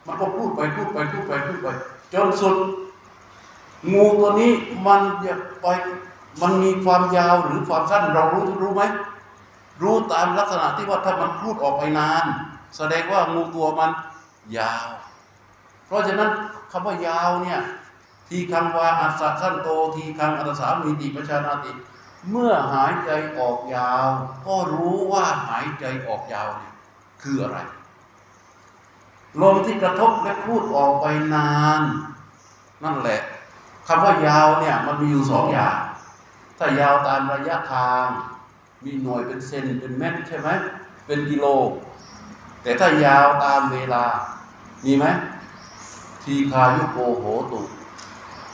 [0.07, 1.69] มันก็ครูดไปครูดไปครูดไปครูดไป
[2.13, 2.57] จนสุด
[3.93, 4.53] งูตัวนี้
[4.87, 5.67] มันจะไป
[6.43, 8.83] มันมีความยาวหรือความสั้นเรารู้รู้ไหม
[9.83, 12.25] รู้ตามลักษณะที่ว่าถ้ามันครูดออกไปนาน
[12.77, 13.91] แสดงว่างูตัวมัน
[14.59, 14.89] ยาว
[15.87, 16.31] เพราะฉะนั้น
[16.73, 17.61] คำว่ายาวเนี่ย
[18.29, 21.73] ทีคังวาอัสสะสั้นโตทีคังอัตสามีติประชานาติ
[22.31, 24.07] เมื่อหายใจออกยาว
[24.47, 26.75] ก็รู้ว่าหายใจออกยาวเนี่ย
[27.23, 27.59] คืออะไร
[29.41, 31.83] ลมที่กระทบและพูดออกไปนาน
[32.85, 33.21] นั่นแหละ
[33.89, 35.77] คำว่ายาวเนี่ยมันมีอยู่สองอย่าง
[36.63, 38.07] ถ้ายาวตามระยะทาง
[38.85, 40.49] มีหน่วยเป็นเซนเป็นเมตรใช่ไหม
[41.07, 41.47] เป็นกิโล
[42.63, 44.05] แต่ถ้ายาวตามเวลา
[44.85, 45.05] มีไหม
[46.23, 47.61] ทีคายุโกโหตุ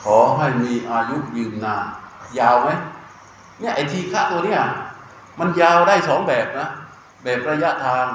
[0.02, 1.84] ขอให้มีอายุยืนนาน
[2.38, 2.68] ยาวไหม
[3.60, 4.60] เนี่ยไอทีฆะตัวเนี้ย
[5.38, 6.66] มันยาวได้สองแบบนะ
[7.22, 8.06] แบบระยะทาง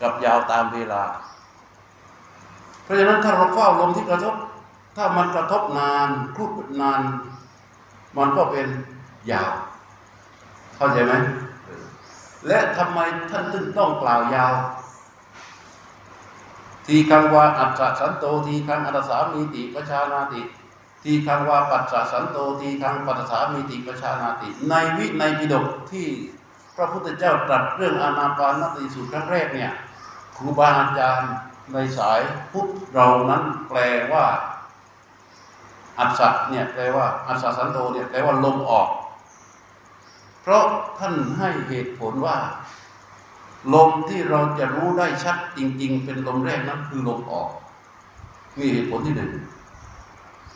[0.00, 1.02] กับยาวตามเวลา
[2.82, 4.34] เพราะฉะนั้นถ้าเราเฝ้าลมที่กระทบ
[4.96, 7.00] ถ้ามันกระทบนานคลุดนาน
[8.16, 8.68] มันก็เป็น
[9.30, 9.52] ยาว
[10.76, 11.12] เข้าใจไหม
[12.46, 13.00] และทำไม
[13.30, 14.54] ท่านถึงต้องกล่าวยาว
[16.86, 20.42] ทีคังวาอัตสะสันโตทีคังอัตสามีติประชานาติ
[21.02, 26.06] ทีคังวาปัสสะสันโตทีคังปัสสามีติประชานาติ ในวิในปิฎกที่
[26.76, 29.72] พระพุทธเจ้าตรัสเรื่องอานาปานสติสูตรครั้งแรกเนี่ย
[30.36, 31.32] ครูบาอาจารย์
[31.72, 32.20] ในสาย
[32.52, 33.78] พุทธเรานั้นแปล
[34.12, 34.24] ว่า
[35.98, 38.88] อัศะเนี่ยแปลว่าอัศสันโตเนี่ยแปลว่าลมออก
[40.48, 42.38] เพราะท่านให้เหตุผลว่า
[43.74, 47.48] ลมที่เราจะรู้ได้ชัดจริง ๆ เป็นลมแรกนั้นคือลมออก
[48.58, 49.32] นี่เหตุผลที่หนึ่ง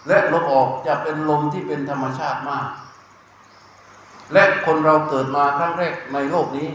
[0.09, 2.67] และลมออกจะเป็นลมที่เป็นธรรมชาติมาก
[4.33, 6.69] และคนเราเกิดมาครั้งแรกในโลกนี้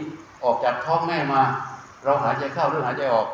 [0.44, 1.42] ออกจากท้องแม่มา
[2.04, 3.28] เราหายใจเข้าหรือหายใจออก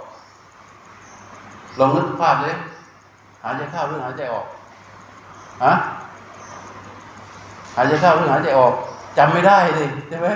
[1.79, 2.57] ลองนึกภาพเลย
[3.45, 4.47] หายใจเข้าหรือหายใจออก
[5.65, 5.73] ฮะ
[7.77, 8.75] หายใจเข้าหรือหายใจออก
[9.17, 10.29] จำไม่ได้เลยใช่ไหม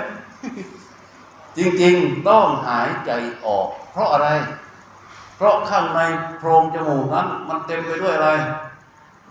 [1.57, 3.11] จริงๆต้องหายใจ
[3.45, 4.29] ออก เพราะอะไร
[5.37, 6.01] เพราะข้างใน
[6.37, 8.29] โพรงจมูกนั้น มันเต็มไปด้วยอะไร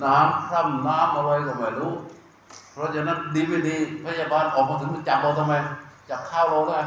[0.05, 1.93] น้ำคร่ำน้ำอะไรก็ไม่รู้
[2.73, 5.55] เพราะฉะนั้นดีไม่ดีพยาบาลออกมาถึงมันจับเราทำไม
[6.11, 6.79] จับข้าวเราได้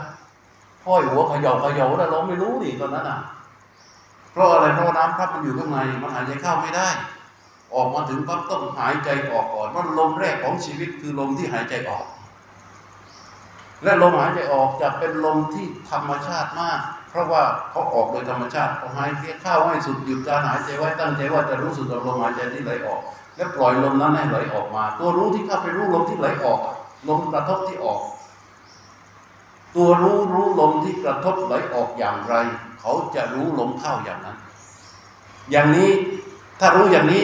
[0.83, 3.19] พ่อยหัวเขย่าเขย่าแล้วเราไม่รู้ดิตอนนั้นอะ
[4.31, 6.87] เพราะอะไรเพราะน้ำครับมันอยู่ข้างในมันหายใจเข้าไม่ได้
[7.73, 12.05] ออกมาถึงปั๊บต้องหายใจออกก่อนมันลมแรกของชีวิตคือลมที่หายใจออก
[13.83, 23.01] และลมหายใจออกจะเป็นลมที่ธรรมชาติมาก เพราะว่าเขาออกโดยธรรมชาติพอหายใจเข้าให้สุดหยุดการหายใจไว้ตั้งใจว่าจะรู้สึกกับลมหายใจที่ไหลออก
[23.35, 26.59] และปล่อยลมนั้นให้ไหลออกมา ตัวรู้ที่เข้าไปรู้ลมที่ไหลออก
[27.09, 28.01] ลมกระทบที่ออก
[29.75, 32.35] ตัวรู้รู้ลมที่กระทบไหลออกอย่างไร
[32.79, 34.37] เขาจะรู้ลมเข้าอย่างนั้น
[35.51, 35.89] อย่างนี้
[36.59, 37.23] ถ้ารู้อย่างนี้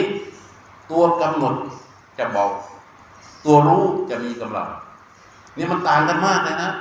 [0.90, 1.54] ตัวกำหนด
[2.18, 2.46] จะเบา
[3.44, 4.68] ตัวรู้จะมีกำลัง
[5.58, 6.72] นี่มันต่างกันมากเลยนะ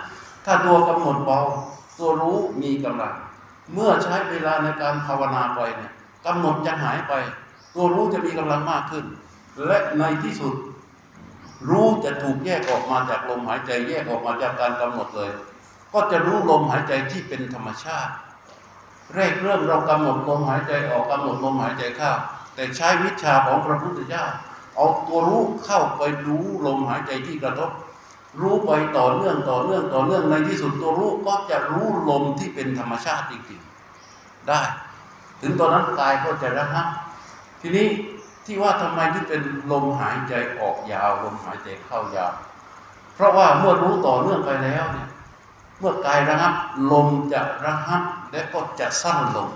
[0.46, 1.40] ถ้าตัวกำหนดเบา
[2.00, 3.14] ตัวรู้มีกำลัง
[3.74, 5.92] เมื่อใช้เวลาในการภาวนาไปเนี่ย
[6.26, 7.14] กำหนดจะหายไป
[7.76, 9.06] ตัวรู้จะมีกำลังมากขึ้น
[9.66, 10.56] และในที่สุด
[11.70, 15.32] รู้จะถูกแยกออกมาจากลมหายใจแยกออกมาจากการกำหนดเลย
[15.94, 18.14] ก็จะรู้ลมหายใจที่เป็นธรรมชาติ
[19.16, 22.12] แรกเริ่มเรากำหนดลมหายใจออกกำหนดลมหายใจเข้า
[22.56, 24.26] แต่ใช้วิชาของพระพุทธเจ้า
[24.76, 27.70] เอาตัวรู้เข้าไปรู้ลมหายใจที่กระทบ
[28.42, 34.62] รู้ไปต่อเนื่องต่อเนื่องต่อเนื่องในที่สุดตัวรู้ก็จะรู้ลมที่เป็นธรรมชาติจริงๆได้
[35.42, 36.88] ถึงตอนนั้นกายก็จะระงับ
[37.62, 37.88] ทีนี้
[38.46, 42.34] ที่ว่าทำไมที่เป็นลมหายใจออกยาวลมหายใจเข้ายาว
[43.16, 45.10] เพราะว่าเมื่อรู้ต่อเนื่องไปแล้วเนี่ย
[45.80, 46.54] เมื่อกายระงับ
[46.92, 49.50] ลมจะระงับและก็จะสั้นลง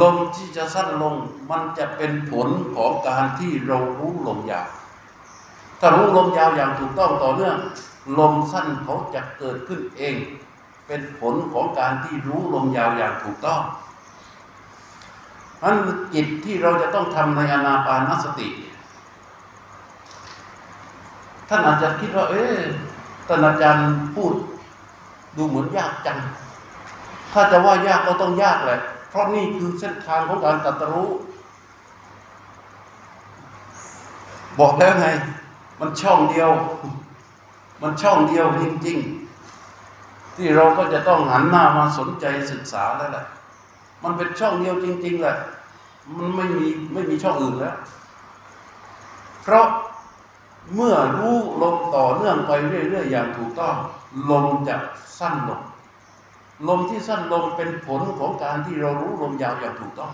[0.00, 1.14] ลมที่จะสั้นลง
[1.50, 4.68] มันจะเป็นผลของการที่เรารู้ลมยาว
[5.80, 7.56] ถ้ารู้ลมยาวอย่างถูกต้องต่อเนื่อง
[8.18, 10.16] ลมสั้นเขาจะเกิดขึ้นเอง
[10.86, 13.60] เป็นผลของการที่รู้ลมยาวอย่างถูกต้อง
[15.62, 15.76] นั้น
[16.14, 18.48] จิตที่เราจะต้องทำในอนาปานสติ
[21.48, 22.58] ท่านอาจจะคิดว่า เอ๊ะ
[23.26, 24.32] ท่านอาจารย์พูด
[25.36, 26.18] ดูเหมือนยากจัง
[27.32, 31.08] ถ้าจะว่ายากก็ต้องยากแหละ เพราะนี่คือเส้นทางของการตรัสรู้
[34.60, 35.08] บอกแล้วไง
[35.80, 36.50] มันช่องเดียว
[37.82, 43.26] มันช่องเดียวจริงๆ ที่เราก็จะต้องหันหน้ามาสนใจศึกษาแล้วแหละ
[44.02, 45.36] มันเป็นช่องเดียวจริง ๆแหละ
[46.16, 47.76] มันไม่มีไม่มีช่องอื่นแล้ว
[49.42, 49.66] เพราะ
[50.74, 53.74] เมื่อรู้ลมต่อเนื่องไปเรื่อยๆอย่างถูกต้อง
[54.30, 54.76] ลมจะ
[55.18, 55.62] สั้นลง
[56.68, 60.12] ลมที่สั้นลงเป็นผลของการที่เรารู้ลมยาวอย่างถูกต้อง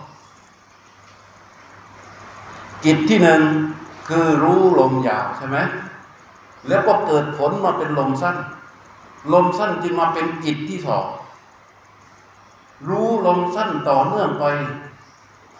[2.83, 3.41] กิจที่หนึ่ง
[4.07, 5.57] คือรู้ลมยาวใช่ไหม
[6.67, 8.35] แล้วก็เกิดผลมาเป็นลมสั้น
[9.33, 11.05] ลมสั้นจึงมาเป็นกิจที่สอง
[12.89, 14.45] รู้ลมสั้นต่อเนื่องไป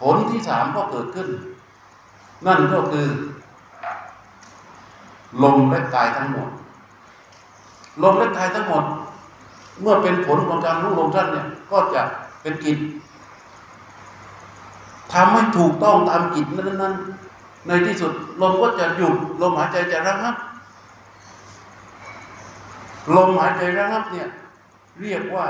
[0.00, 1.28] ผลที่สามก็เกิดขึ้น
[2.46, 3.06] นั่นก็คือ
[5.42, 6.48] ลมและกายทั้งหมด
[8.02, 8.84] ลมและกายทั้งหมด
[9.80, 12.02] เมื่อเป็นผลของการรู้ลมสั้นเนี่ยก็จะ
[12.42, 12.78] เป็นกิจ
[15.12, 17.25] ทำให้ถูกต้องตามกิจนั้นๆ
[17.66, 20.36] ในที่สุดลมก็จะหยุดลมหายใจจะระงับ
[23.16, 24.28] ลมหายใจระงับเนี่ย
[25.00, 25.46] เรียกว่า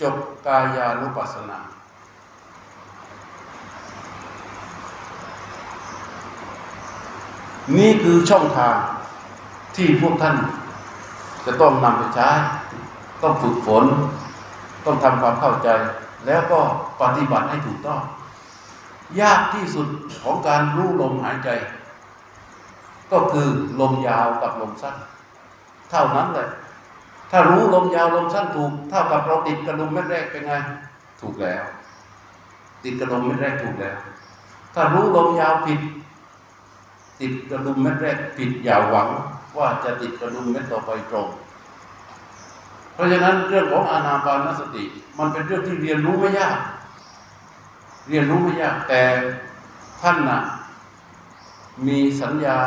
[0.00, 0.14] จบ
[0.46, 1.58] กายานุปัสสนา
[7.78, 8.76] นี่คือช่องทาง
[9.76, 10.36] ที่พวกท่าน
[11.46, 12.28] จะต้องนำไปใช้
[13.22, 13.84] ต้องฝึกฝน
[14.84, 15.68] ต้องทำความเข้าใจ
[16.26, 16.60] แล้วก็
[17.00, 18.00] ปฏิบัติให้ถูกต้อง
[19.20, 19.86] ยากที่สุด
[20.22, 21.50] ของการรู้ลมหายใจ
[23.12, 23.48] ก็คือ
[23.80, 24.96] ลมยาวกับลมสั้น
[25.90, 26.48] เท่านั้นแหละ
[27.30, 30.52] ถ้ารู้ลมยาวลมสั้นถูก เท่ากับเราติดกระดุมเม็ดแรกเป็นไง
[31.20, 31.64] ถูกแล้ว
[32.84, 33.96] ติดกระดุมเม็ดแรกถูกแล้ว
[34.74, 35.80] ถ้ารู้ลมยาวผิด
[37.20, 39.08] ติดกระดุมเม็ดแรกผิดอย่าหวัง
[39.58, 41.28] ว่าจะติดกระดุมเม็ดต่อไปตรง
[42.94, 44.84] เพราะฉะนั้นเรื่องของอานาปานสติ
[45.18, 46.56] มันเป็นเรื่องที่เรียนรู้ไม่ยาก
[48.08, 49.02] เรียนรู้ไม่ยากแต่
[50.00, 50.40] ท่านน่ะ
[51.86, 52.58] มีสัญญา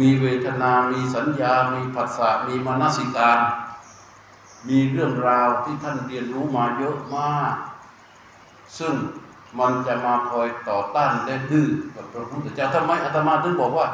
[0.00, 3.38] มีเวทนา มีสัญญา มีภาษามีมนสิการ
[4.68, 7.54] มีเรื่องราวที่ท่านเรียนรู้มาเยอะมาก
[8.78, 8.94] ซึ่ง
[9.58, 13.86] มันจะมาคอยต่อต้านและดื้อกับพระพุทธเจ้าทำไมอาตมาถึงบอกว่า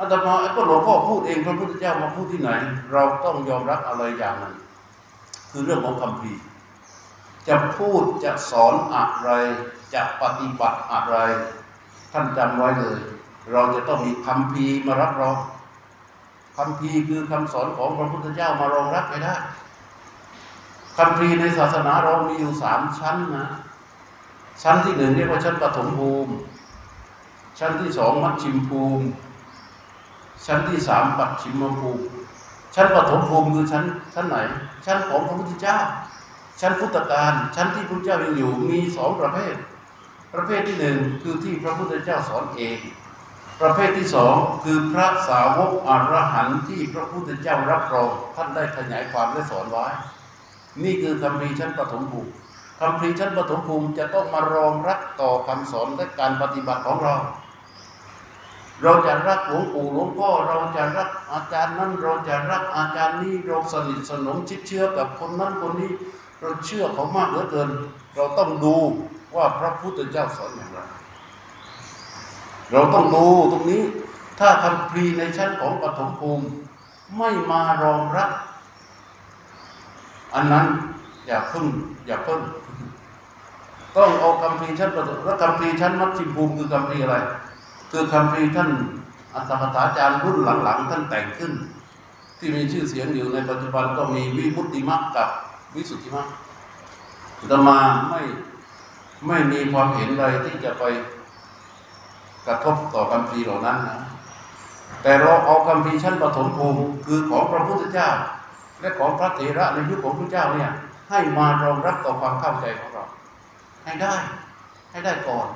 [0.00, 2.50] อาตมาก็หลวงพ่อพูดเองพระพุทธเจ้ามาพูดที่ไหน
[2.92, 4.56] เราต้องยอมรับอะไรอย่างนึ่ง
[5.50, 6.32] คือเรื่องของคำพี
[7.48, 9.30] จะพูดจะสอนอะไร
[9.94, 11.16] จะปฏิบัติอะไร
[12.12, 12.98] ท่านจำไว้เลย
[13.52, 15.36] เราจะต้องมีคำพีมารับรอง
[16.56, 19.34] คำพีคือคำสอนของพระพุทธเจ้ามารองรับไปได้
[20.96, 23.46] คำพีในศาสนาเรามีอยู่สามชั้นนะ
[24.62, 26.32] ชั้นที่หนึ่งเรียกว่าชั้นปฐมภูมิ
[27.58, 29.04] ชั้นที่สองมัชชิมภูมิ
[30.46, 32.02] ชั้นที่สามปัจฉิมภูมิ
[32.74, 33.84] ชั้นปฐมภูมิคือชั้น
[34.14, 34.36] ชั้นไหน
[34.86, 35.78] ชั้นของพระพุทธเจ้า
[36.62, 39.54] ชั้นพุทธการชั้นที่พระพุทธเจ้ายังอยู่มีสองประเภท
[40.34, 42.78] ประเภทที่หนึ่งคือที่พระพุทธเจ้าสอนเอง
[43.60, 49.86] ประเภทที่สองคือพระสาวกอรหันต์ที่พระพุทธเจ้ารับรองท่านได้ขยายความและสอนไว้
[50.84, 52.30] นี่คือคำพีชั้นปฐมภูมิ
[52.80, 57.16] คำพีชั้นปฐมภูมิจะต้องมารองรับต่อคำสอนและการปฏิบัติของเรา
[58.82, 65.92] เราจะรักหลวงปู่หลวงพ่อเราจะรักอาจารย์นั้นเราจะรักอาจารย์นี้เราสนิทสนมชิดเชื่อกับคนนั้นคนนี้
[66.42, 67.68] เราเชื่อเขามากเหลือเกิน
[68.14, 68.74] เราต้องดู
[69.36, 70.78] ว่าพระพุทธเจ้าสอนอย่างไร
[72.72, 73.82] เราต้องดูตรงนี้
[74.38, 76.44] ถ้าคำพีร์ในชั้นของปฐมภูมิ
[77.18, 78.30] ไม่มารองรับ
[80.34, 80.66] อันนั้น
[81.26, 81.66] อย่าพึ่ง
[82.06, 82.40] อย่าพึ่ง
[83.96, 87.16] ต้องเอาคำพีร์ชั้นปฐมแล้วคำพีร์ชั้นมัชชิมภูมิคือคำพีร์อะไร
[87.90, 88.70] คือคำพีร์ท่าน
[89.34, 91.52] อัตถกถาจารย์รุ่นหลังๆ ท่านแต่งขึ้น
[92.38, 95.28] ที่มีชื่อเสียงอยู่ในปัจจุบันก็มีวิมุตติมักกับ
[95.74, 96.28] วิสุทธิมัก
[97.38, 97.78] อาตมา
[98.10, 98.20] ไม่
[99.26, 100.84] ไม่มีความเห็นอะไรที่จะไป
[102.46, 103.98] กระทบต่อคำพีเหล่านั้นนะ
[105.02, 108.10] แต่เราเอาคำพีชั้นปฐมภูมิคือของพระพุทธเจ้า
[108.80, 110.70] และของพระเถระในยุคของพระเจ้าเนี่ย
[111.10, 113.04] ให้มารองรับต่อความเข้าใจของเรา
[113.84, 114.14] ให้ได้
[114.90, 115.46] ให้ได้ก่อน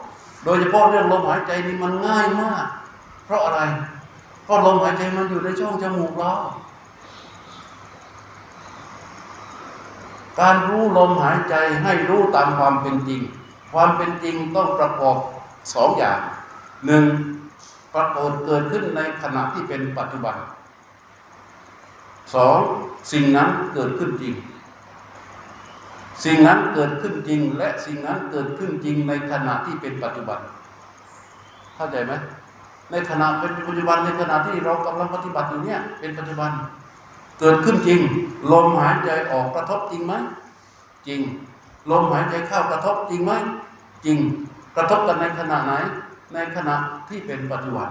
[0.44, 2.64] โดยเฉพาะเรื่องลมหายใจนี่มันง่ายมาก
[3.24, 3.60] เพราะอะไร
[4.44, 6.32] เพราะลมหายใจมันอยู่ในช่องจมูกเรา
[10.41, 13.20] การรู้ลมหายใจให้รู้ตามความเป็นจริง
[13.72, 15.16] ความเป็นจริงต้องประกอบ
[15.74, 16.18] สองอย่าง
[16.87, 17.05] หนึ่ง
[17.95, 20.37] ปรากฏเกิดขึ้นในขณะที่เป็นปัจจุบัน
[22.34, 22.59] สอง
[23.12, 24.34] สิ่งนั้นเกิดขึ้นจริง
[26.24, 30.39] สิ่งนั้นเกิดขึ้นจริง และสิ่งนั้นเกิดขึ้นจริงในขณะที่เป็นปัจจุบัน
[31.76, 32.12] เข้าใจไหม
[32.91, 36.51] ในขณะเป็นปัจจุบันในขณะที่เรากำลังปฏิบัติอยู่เนี่ยเป็นปัจจุบัน
[37.41, 38.01] เกิดขึ้นจริง
[38.53, 40.12] ลมหายใจออกกระทบจริงไหม
[41.07, 41.20] จริง
[41.91, 43.32] ลมหายใจเข้ากระทบจริงไหม
[44.05, 44.18] จริง
[44.76, 45.72] กระทบกันในขณะไหน
[46.34, 46.74] ในขณะ
[47.09, 47.89] ที่เป็นปัจจุบัน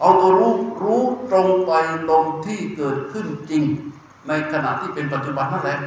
[0.00, 1.72] เอาตัวรู้รู้ตรงไป
[2.10, 3.62] ลมที่เกิดขึ้นจริง
[4.28, 5.78] ในขณะที่เป็นปัจจุบันนั่นแหละ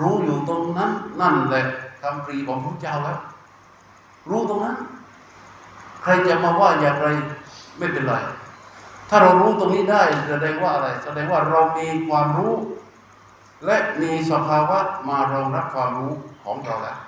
[0.00, 0.90] รู้อยู่ตรงนั้น
[1.20, 1.64] นั่นแหละ
[2.00, 3.18] คำปรีของพระเจ้าแล้ว
[4.30, 4.76] รู้ตรงนั้น
[6.02, 7.08] ใครจะมาว่าอย่างไร
[7.78, 8.14] ไม่เป็นไร
[9.08, 12.54] ถ้าเรารู้ตรงนี้ได้แสดงว่าอะไร แสดงว่าเรามีความรู้
[13.64, 14.78] และมีสภาวะ
[15.08, 16.12] มารองรับความรู้
[16.44, 16.98] ของเราแล้ว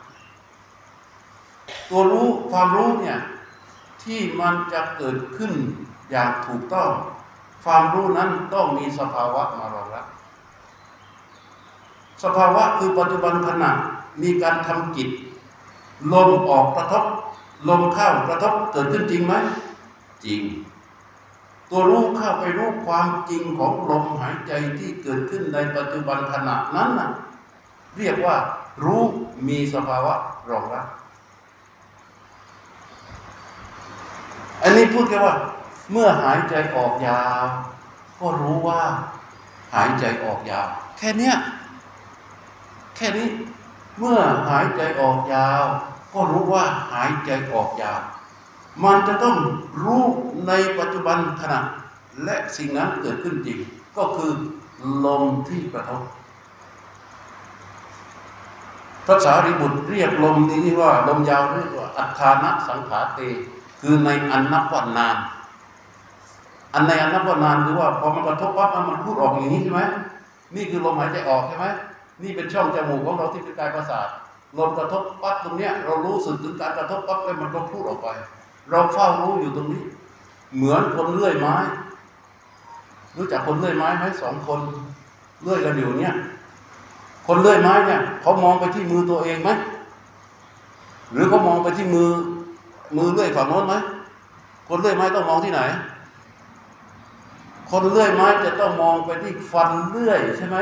[1.90, 3.18] ตัวรู้ความรู้เนี่ย
[4.03, 5.53] ที่มันจะเกิดขึ้น
[6.11, 6.90] อย่างถูกต้อง
[7.64, 10.07] ความรู้นั้นต้องมีสภาวะมารองรับ
[12.22, 13.70] สภาวะคือปัจจุบันขณะ
[14.22, 15.09] มีการทำกิจ
[16.12, 17.05] ลมออกกระทบ
[17.68, 19.34] ลมเข้ากระทบเกิดขึ้นจริงไหม
[20.24, 20.40] จริง
[21.70, 27.10] ตัวรู้เข้าไปรู้ความจริงของลมหายใจที่เกิดขึ้นในปัจจุบันขณะนั้นนะ
[27.98, 28.36] เรียกว่า
[28.84, 29.02] รู้
[29.48, 30.14] มีสภาวะ
[30.50, 30.86] รองรับ
[34.62, 35.34] อันนี้พูดแค่ว่า
[35.92, 37.44] เมื่อหายใจออกยาว
[38.20, 38.82] ก็รู้ว่า
[39.74, 41.36] หายใจออกยาว แค่เนี้ย
[42.96, 43.28] แค่นี้
[43.98, 45.62] เมื่อหายใจออกยาว
[46.14, 48.00] ก็รู้ว่าหายใจออกยาว
[48.84, 49.36] มันจะต้อง
[49.82, 50.04] รู้
[50.48, 51.60] ในปัจจุบันขณะ
[52.24, 53.58] และสิ่งนั้นเกิดขึ้นจริง
[53.96, 54.30] ก็คือ
[55.04, 56.02] ลมที่กระทบ
[59.06, 63.20] ภาษาริบุตรเรียกลมนี้ว่าลมยาวเรียกว่า อัฏฐานะสังขาเต
[63.80, 65.16] คือในอันนับวันนาน
[66.74, 69.82] อันในอันนับวันนานคือว่าพอมันกระทบปั๊บมันพูดออกอย่างนี้ใช่ไหม
[70.56, 71.66] นี่คือลมหายใจออกใช่ไหม
[72.22, 74.08] นี่เป็นช่องจมูกของเราที่เป็นกายประสาท
[74.58, 78.08] ลมกระทบปั๊บตรงเนี้ยเรารู้สึกถึงการกระทบปั๊บแล้วมันก็พูดออกไป
[78.70, 79.84] เราเฝ้ารู้อยู่ตรงนี้
[80.56, 81.56] เหมือนคนเลื่อยไม้
[83.16, 84.60] รู้จักคนเลื่อยไม้ไหมสองคน
[85.42, 86.14] เลื่อยกันอยู่เนี่ย
[87.26, 89.50] คนเลื่อยไม้เนี่ยเขามองไปที่มือตัวเองไหม
[91.12, 92.08] หรือเขามองไปที่มือ
[92.96, 93.74] มือเลื่อยฝั่งโน้นไหม
[94.68, 95.60] คนเลื่อยไม้ต้องมองที่ไหน
[97.70, 100.58] คนเลื่อยไม้จะต้องมองไปที่ฟันเลื่อยใช่ไหม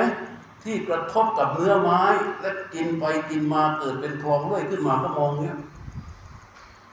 [0.62, 2.02] ที่กระทบกับเนื้อไม้
[2.40, 5.56] และกินไปกินมาเกิดเป็นคลองเลื่อยขึ้นมาก็มองเนี้ย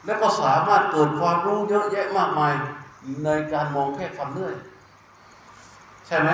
[0.06, 2.54] แล้วก็สามารถเกิดความรู้เยอะแยะมากมาย
[3.26, 4.56] ในการมองแค่ฟันเลื่อย
[6.08, 6.30] ใช่ไหม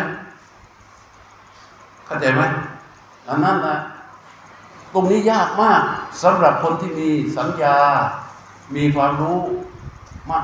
[2.05, 2.41] เข้าใจไหม
[3.28, 3.76] อันนั้นนะ
[4.93, 5.82] ตรงนี้ยากมาก
[6.24, 7.78] สำหรับคนที่มีสัญญา
[8.76, 9.38] มีความรู้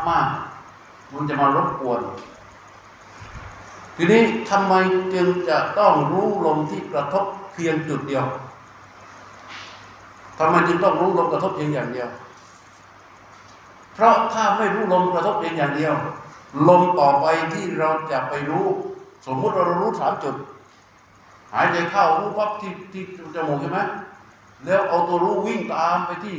[0.10, 2.00] มากๆมันจะมารบกวน
[3.96, 4.74] ทีนี้ทำไม
[5.14, 8.26] จึงจะต้องรู้ลมที่กระทบเพียงจุดเดียว
[10.38, 12.10] ทำไมจึงต้องรู้ลมกระทบเพียงอย่างเดียว
[13.96, 15.94] เพราะถ้าไม่รู้ลมกระทบเพียงอย่างเดียว
[16.70, 18.66] ลมต่อไปที่เราจะไปรู้
[19.26, 20.36] สมมุติเรารู้สามจุด
[21.54, 23.04] หายใจเข้ารู้ปั๊บที่ที่
[23.36, 23.80] จมูกใช่ไหม
[24.66, 26.36] แล้วเอาตัวรู้วิ่งตามไปที่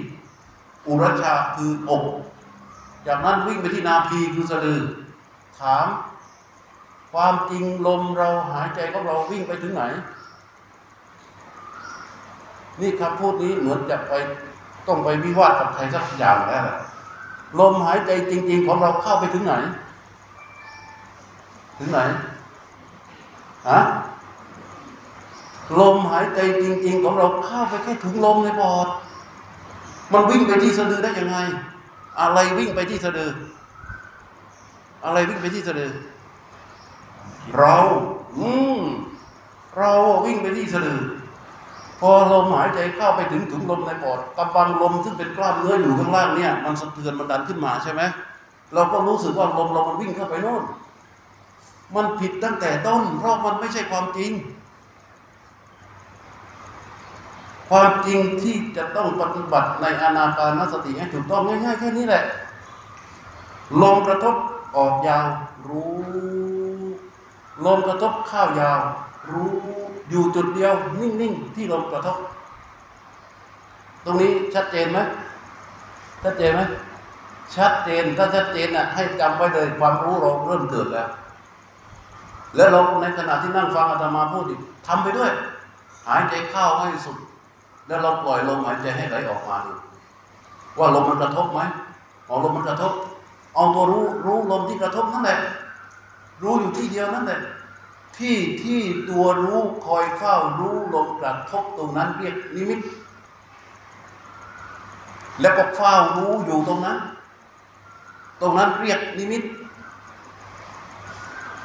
[0.86, 2.04] อุรชชาคืออก
[3.06, 4.80] จากนั้นวิ่งไปที่นาพีคือสะดือ
[5.60, 5.86] ถาม
[7.12, 9.82] ความจริงลมเราหายใจของเราวิ่งไปถึงไหน
[12.80, 14.12] นี่คำพูดนี้เหมือนจะไป
[14.86, 16.76] ต้องไปวิวาทกับใครสักอย่างแล้วแหละ
[17.58, 19.54] ลมหายใจจริง ๆ ของเราเข้าไปถึงไหน
[21.78, 21.98] ถึงไหน
[23.68, 23.80] ฮะ
[25.80, 28.88] ลมหายใจจริง ๆ ของเราเข้าไปแค่ถึงลมในปอด
[30.12, 31.36] มันวิ่งไปที่สะดือได้ยังไง
[32.20, 33.30] อะไรวิ่งไปที่สะดือ
[35.04, 35.92] อะไรวิ่งไปที่สะดือ
[37.58, 37.76] เรา
[38.38, 38.80] อืม
[39.78, 39.92] เรา
[40.26, 41.00] วิ่งไปที่สะดือ
[42.00, 48.02] พอลมหายใจเข้าไปถึงถึงลมในปอดกำบังลมซึ่งเป็นกล้ามเนื้ออยู่ข้างล่างเนี่ย มันสะเทือนมันดันขึ้นมาใช่ไหม
[48.74, 50.62] เราก็รู้สึกว่าลมเรามันวิ่งเข้าไปโน่น
[51.94, 54.32] มันผิดตั้งแต่ต้น เพราะมันไม่ใช่ความจริง
[57.70, 62.24] ความจริงที่จะต้องปฏิบัติในอนาปานสติให้ถูกต้องง่ายๆแค่นี้แหละ
[63.82, 64.36] ลมกระทบ
[64.76, 65.26] ออกยาว
[65.68, 65.90] รู้
[67.64, 68.80] ลมกระทบเข้ายาว
[69.30, 69.50] รู้
[70.10, 72.18] อยู่จุดเดียว นิ่งๆที่ลมกระทบ
[74.04, 74.98] ตรงนี้ชัดเจนไหม
[76.22, 76.60] ชัดเจนไหม
[77.56, 81.08] ชัดเจนถ้าชัดเจนน่ะให้จำไว้เลยความรู้เราเริ่มเกิดแล้ว
[82.56, 85.30] แล้วเราในขณะที่นั่งฟังอาตมาพูดอีกทำไปด้วย
[86.08, 87.16] หายใจเข้าให้สุด
[87.86, 89.72] แล้วเราปล่อยลมหายใจให้ไหลออกมาดู
[90.78, 91.60] ว่าลมมันกระทบไหม
[92.26, 92.92] เอาลมมันกระทบ
[93.54, 95.38] เอาตัวรู้รู้ลมที่กระทบนั่นแหละ
[96.42, 97.40] รู้อยู่ที่เดียวนั่นแหละ
[98.18, 102.80] ที่ที่ตัวรู้คอยเฝ้ารู้ลมกระทบตรงนั้นเรียกนิมิต
[105.40, 106.98] แล้วก็เฝ้ารู้อยู่ตรงนั้น
[108.40, 109.42] ตรงนั้นเรียกนิมิต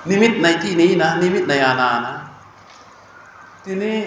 [0.10, 2.16] นิมิตในที่นี้นะ นิมิตในอาณานะ
[3.66, 3.98] ทีนี้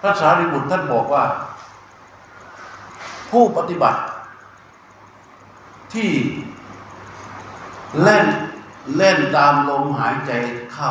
[0.00, 1.24] พระสารีบุตรท่านบอกว่า
[3.30, 4.00] ผู้ปฏิบัติ
[5.94, 6.10] ที่
[8.02, 8.26] เล่น
[8.96, 10.32] เล่นตามลมหายใจ
[10.72, 10.90] เข้า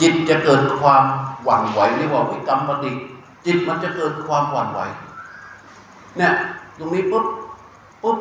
[0.00, 1.04] จิตจะเกิดความ
[1.44, 2.90] หวั่นไหวเรียกว่าวิกรรมปฏิ
[3.46, 4.80] จิตมันจะเกิดความหวั่นไหว
[6.16, 6.32] เนี่ย
[6.78, 7.26] ตรงนี้ปุ๊บ
[8.02, 8.18] ปุ๊บ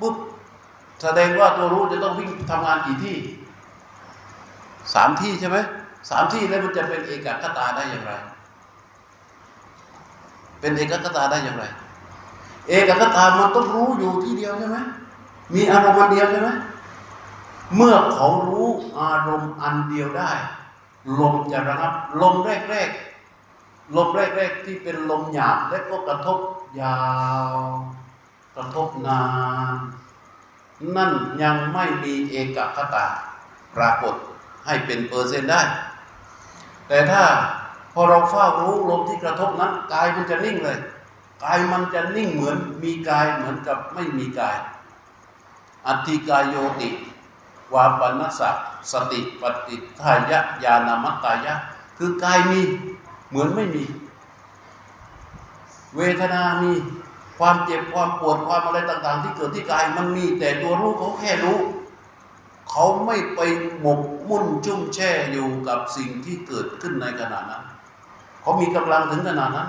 [0.00, 0.14] ปุ๊บ
[1.02, 3.16] แสดงว่าตัวรู้จะต้องวิ่งทำงานกี่ที่
[4.94, 5.58] สามที่ใช่ไหม
[6.10, 8.12] สามที่แล้วมันจะเป็นเอกคตาได้อย่างไร
[10.60, 11.64] เป็นเอกคตาได้อย่างไร
[12.68, 14.78] เอกคตามันต้องรู้อยู่ที่เดียวใช่ไหม
[15.54, 16.48] มีอารมณ์อันเดียวใช่ไหม
[17.76, 18.68] เมื่อเขารู้
[19.00, 20.30] อารมณ์อันเดียวได้
[21.20, 22.34] ลมจะระงับลม
[22.70, 26.38] แรกๆลมแรกๆที่เป็นลมหยาบและก็กระทบ
[26.80, 27.00] ยา
[27.52, 27.56] ว
[28.56, 29.22] กระทบนา
[29.74, 29.76] น
[30.96, 33.06] นั่นยังไม่มีเอกคตา
[33.76, 34.14] ปรากฏ
[34.66, 35.62] ให้เป็นเปอร์เซ็นต์ได้
[36.88, 37.22] แต่ถ้า
[37.92, 40.78] พอเราเฝ้ารู้ลมที่กระทบนั้นกายมันจะนิ่งเลย
[41.44, 44.56] กายมันจะนิ่งเหมือนมีกายเหมือนกับไม่มีกาย
[45.86, 46.90] อัติกายโยติ
[47.74, 48.50] วาปนัสสะ
[48.92, 51.54] สติปฏิทายะญาณมัตตายะ
[51.98, 52.60] คือกายมี
[53.28, 53.84] เหมือนไม่มี
[55.96, 56.72] เวทนามี
[57.38, 61.58] ความเจ็บความปวดความอะไรต่าง ๆ ที่เกิดที่กายมันมีแต่ตัวรู้เขาแค่รู้
[62.70, 63.40] เขาไม่ไป
[63.80, 67.62] หมกมุ่นจุ่มแช่อยู่กับสิ่งที่เกิดขึ้นในขณะนั้น
[68.42, 69.68] เขามีกำลังถึงขนาดนั้น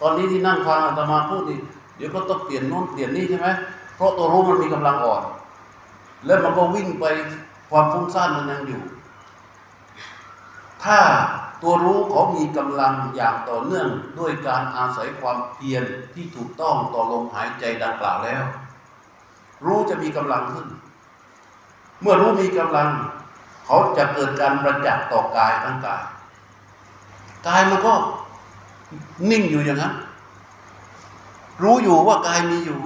[0.00, 1.58] ตอนนี้ที่นั่งฟังอาตมาพูดนี่
[1.96, 3.48] เดี๋ยวก็ต้องเปลี่ยนโน้นเปลี่ยนนี่ใช่ไหม
[3.96, 5.22] เพราะตัวรู้มันมีกำลังอ่อน
[6.26, 7.04] แล้วมันก็วิ่งไป
[7.70, 8.82] ความฟุ้งซ่านมันยังอยู่
[10.84, 10.98] ถ้า
[11.62, 18.44] ตัวรู้เขามีกำลังอย่างต่อเนื่องด้วยการอาศัยความเพียรที่ถูกต้องต่อลมหายใจดังกล่าวแล้ว
[19.66, 20.66] รู้จะมีกำลังขึ้น
[22.00, 22.88] เมื่อรู้มีกำลัง
[23.66, 26.02] เขาจะเกิดการประจักษ์ต่อกายทั้งกาย
[27.46, 27.92] กายมันก็
[29.30, 29.94] นิ่งอยู่อย่างนั้น
[31.62, 32.78] รู้อยู่ว่ากายมีอยู่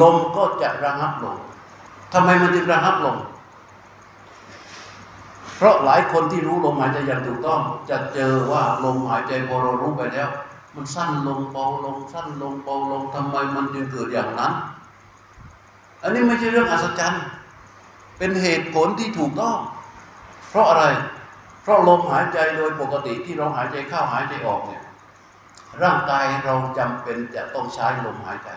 [0.00, 1.36] ลมก็จะระงับลง
[2.12, 3.16] ทำไมมันจึงระงับลง
[5.56, 7.60] เพราะหลายคนที่รู้ลมหายใจอย่างถูกต้อง
[7.90, 10.28] จะเจอว่าลมหายใจพอเรารู้ไปแล้ว
[10.74, 14.52] มันสั้นลงเบาลง สั้นลงเบาลงทำไมมันจึงเกิดอย่างนั้น
[16.02, 17.24] อันนี้ไม่ใช่เรื่องอัศจรรย์
[18.18, 19.56] เป็นเหตุผลที่ถูกต้อง
[20.50, 20.84] เพราะอะไร
[21.62, 24.82] เพราะลมหายใจโดยปกติที่เราหายใจเข้าหายใจออกเนี่ย
[25.82, 28.50] ร่างกายเราจำเป็นจะต้องใช้ลมหายใจ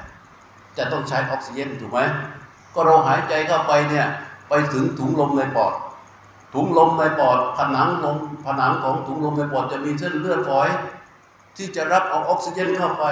[0.78, 2.00] จะต้องใช้ออกซิเจนถูกไหม
[2.76, 4.08] ก็เราหายใจเข้าไปเนี่ย
[4.50, 5.74] ไปถึงถุงลมในปอด
[6.54, 10.70] ถุงลมในปอด ผนังลมผนังของถุงลมในปอดจะมีเส้นเลือดฝอย
[11.58, 13.06] ที่จะรับเอาออกซิเจนเข้าไป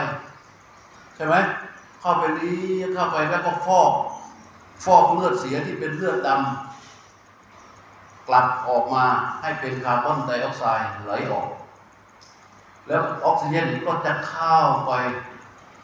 [1.15, 1.35] ใช่ไหม
[2.01, 2.55] เข้าไปนี้
[2.93, 3.91] เข้าไปแล้วก็ฟอก
[4.85, 9.05] ฟอกเลือดเสียที่เป็นเลือดดำกลับออกมา
[9.41, 11.47] ให้เป็นคาร์บอนไดออกไซด์ไหลออก
[12.87, 14.57] แล้วออกซิเจนก็จะเข้า
[14.87, 14.91] ไป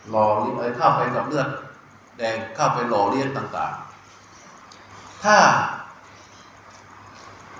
[0.09, 1.47] หล่อเลี้ยงเข้าไปกับเลือด
[2.19, 5.37] แดงเข้าไปหล่อเลี้ยงต่างๆ ถ้า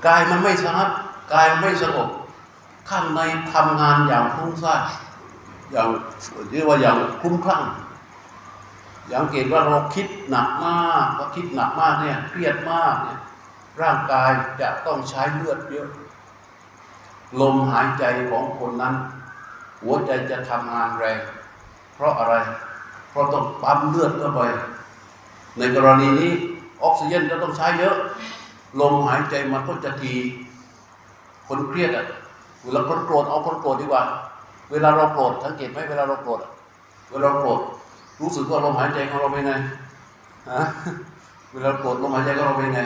[0.08, 0.90] กายมันไม่สงบ
[1.34, 2.10] กายไม่สงบ
[2.90, 3.22] ข้างใน
[3.54, 4.82] ทำงานอย่างฟุ้งซ่าน
[5.72, 5.88] อย่าง
[6.52, 7.64] เรียกว่าอย่างคลุ้มคลั่ง
[9.08, 13.20] อย่างเกตว่าเราคิดหนักมากพอคิดหนักมากเนี่ยเครียดมากเนี่ย
[13.82, 14.32] ร่างกาย
[14.62, 15.88] จะต้องใช้เลือดเยอะ
[17.40, 18.96] ลมหายใจของคนนั้น
[19.82, 21.20] หัวใจจะทำงานแรง
[21.94, 22.36] เพราะอะไร
[23.10, 24.42] เพราะต้องปั๊มเลือดเข้าไป
[25.58, 26.32] ในกรณีนี้
[26.84, 27.96] ออกซิเจนก็ต้องใช้เยอะ
[28.80, 30.14] ลมหายใจมันก็จะที
[31.48, 32.06] คนเครียดอะ
[32.64, 34.04] เวลาคนโกรธเอาคนโกรธดีกว่า
[34.72, 36.52] เวลาเราโกรธสังเกตไหมเวลาเราโกรธอะ
[37.12, 37.60] เวลาเราโกรธ
[38.22, 39.54] รู้สึกว่าลมหายใจของเราเป็นไง
[40.52, 40.62] ฮะ
[41.52, 42.82] เวลาโกรธลมหายใจของเราเป็นไง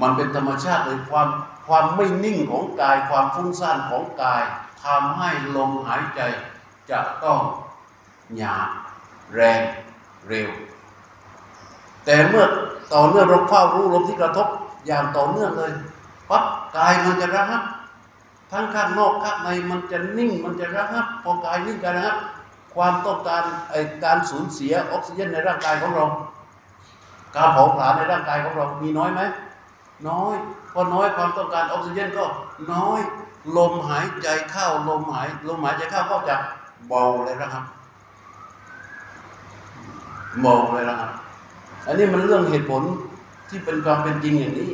[0.00, 1.28] มันเป็นธรรมชาติเลยความ
[1.66, 4.42] ความไม่นิ่งของกายความฟุ้งซ่านของกาย
[4.84, 6.20] ทำให้ลมหายใจ
[6.90, 7.38] จะต้อง
[8.36, 8.68] หยาบ
[9.34, 9.60] แรง
[10.28, 10.50] เร็ว
[12.04, 12.44] แต่เมื่อ
[12.92, 14.48] ต่อเนื่องเราเฝ้ารู้ลมที่กระทบ
[14.86, 15.72] อย่างต่อเนื่องเลย
[16.30, 16.44] ปั๊บ
[16.76, 17.62] กายมันจะระงับ
[18.52, 22.18] ทั้งข้างนอกข้างในมันจะนิ่งมันจะระงับพอกายนิ่งกันระงับ
[22.74, 23.74] ความต้องการไอ
[24.04, 26.06] การสูญเสียออกซิเจนในร่างกายของเรา
[27.36, 29.20] การเผาผลาญในร่างกายของเรามีน้อยไหม
[30.08, 30.36] น้อย
[30.72, 32.24] พอน้อยความต้องการออกซิเจนก็
[32.72, 33.00] น้อย
[33.56, 36.36] ลมหายใจเข้าลมหายลมหายใจเข้าก็จะ
[36.88, 37.64] เบาเลยนะครับ
[40.40, 41.10] เบาเลยนะครับ
[41.86, 42.82] อันนี้มันเรื่องเหตุผล
[43.48, 44.70] ที่เป็นความเป็นจริงอย่างนี้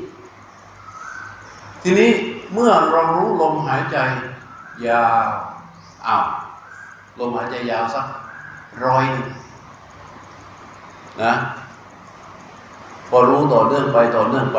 [1.83, 2.11] ทีนี้
[2.53, 3.99] เมื่อเรารู้ลมหายใจ
[4.87, 5.29] ยาว
[6.07, 6.27] อ้าว
[7.19, 8.07] ลมหายใจยาวสัก
[8.85, 9.27] ร้อยหนึ่ง
[11.23, 11.33] นะ
[13.09, 14.59] พอรู้ต่อเนื่องไปต่อเนื่องไป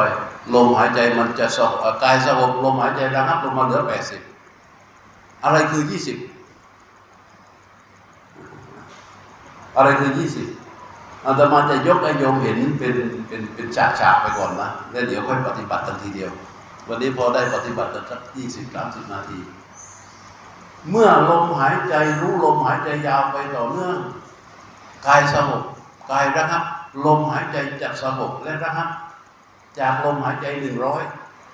[0.54, 4.22] ลมหายใจมันจะสงบกายสงบลมหายใจระงับลงมาเหลือแปดสิบ
[5.44, 6.18] อะไรคือยี่สิบ
[9.76, 10.48] อะไรคือยี่สิบ
[11.26, 12.96] อาตมาจะยกให้โยมเห็นเป็น
[13.28, 16.32] เป็นเป็นฉากฉากๆไปก่อนนะแล้วเดี๋ยวค่อยปฏิบัติทันทีเดียว
[16.88, 19.40] วันนี้พอได้ปฏิบัติสักยี่สิบสามสิบนาที
[20.90, 23.98] เมื่อลมหายใจรู้ลมหายใจยาวไปต่อเนื่อง
[25.08, 25.64] กายสงบ
[26.12, 26.64] กายระงับ
[27.06, 28.90] ลมหายใจจะสงบและระงับ
[29.80, 31.04] จากลมหายใจหนึ่งร้อย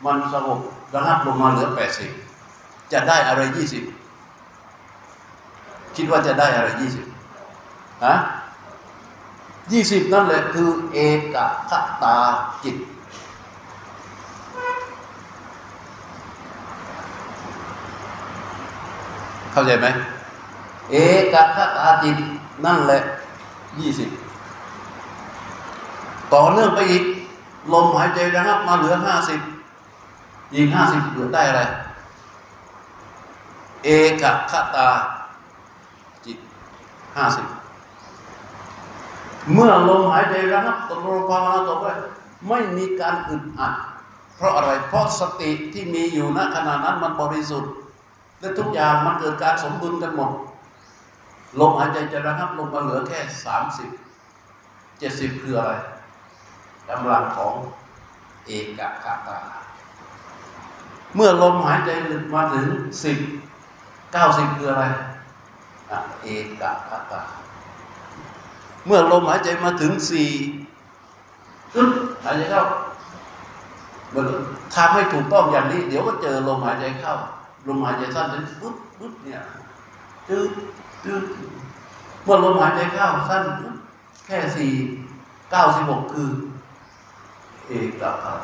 [0.05, 0.59] มันสงบ
[0.95, 2.11] ระงับลงมาเหลือแปดสิบ
[2.91, 3.83] จะได้อะไรยี่สิบ
[5.95, 7.05] คิดว่าจะได้อะไรยี่สิบ
[8.05, 8.15] ฮะ
[9.71, 10.99] ยี่สิบนั่นแหละคือเอ
[11.33, 11.37] ก
[11.69, 11.71] ค
[12.03, 12.15] ตา
[12.63, 12.77] จิต
[19.51, 19.87] เข้าใจไหม
[20.91, 20.95] เอ
[21.33, 22.17] กคตาจิต
[22.65, 22.99] นั่นแหละ
[23.79, 24.09] ยี่สิบ
[26.33, 27.03] ต่อเนื่องไปอีก
[27.73, 29.39] ลมหายใจระงับ มาเหลือห้าสิบ
[30.55, 31.61] อีกห้าสิบเหลือได้อะไร
[33.83, 33.89] เอ
[34.21, 34.87] กคตา
[36.25, 36.37] จิต
[37.17, 37.45] ห้าสิบ
[39.53, 41.85] เมื่อลมหายใจระงับตกลงภาวนาต่อไป
[42.47, 43.73] ไม่มีการอึดอัด
[44.35, 47.71] เพราะอะไร เพราะสติที่มีอยู่ณขณะนั้นมันบริสุทธิ์
[48.39, 50.31] และทุกอย่างมันเกิดการสมดุลกันหมด
[51.59, 53.89] ลมหายใจจะระงับลงมาเหลือแค่สามสิบ
[54.99, 55.73] เจ็ดสิบคืออะไร
[56.89, 57.53] กำลังของ
[58.45, 59.37] เอกคตา
[61.15, 62.67] เมื่อลมหายใจหลุดมาถึง
[63.03, 63.17] สิบ
[64.13, 64.85] เก้าสิบคืออะไร
[66.23, 67.21] เอกคตา
[68.85, 70.29] เมื่อลมหายใจมาถึงสี่
[71.75, 71.91] อึ๊บ
[72.23, 72.63] หายใจเข้า
[74.13, 74.25] มัน
[74.75, 77.13] ทำให้ถูกต้องอย่างนี้ เดี๋ยวก็เจอลมหายใจเข้า
[77.67, 79.41] ลมหายใจสั้นถึงปุ๊บปุ๊บเนี่ย
[80.29, 80.49] จืด
[81.03, 81.23] จืด
[82.23, 83.75] เมื่อลมหายใจเข้าสั้นปุ๊บ
[84.25, 84.71] แค่สี่
[85.51, 86.29] เก้าสิบหกคือ
[87.67, 88.35] เอกคตา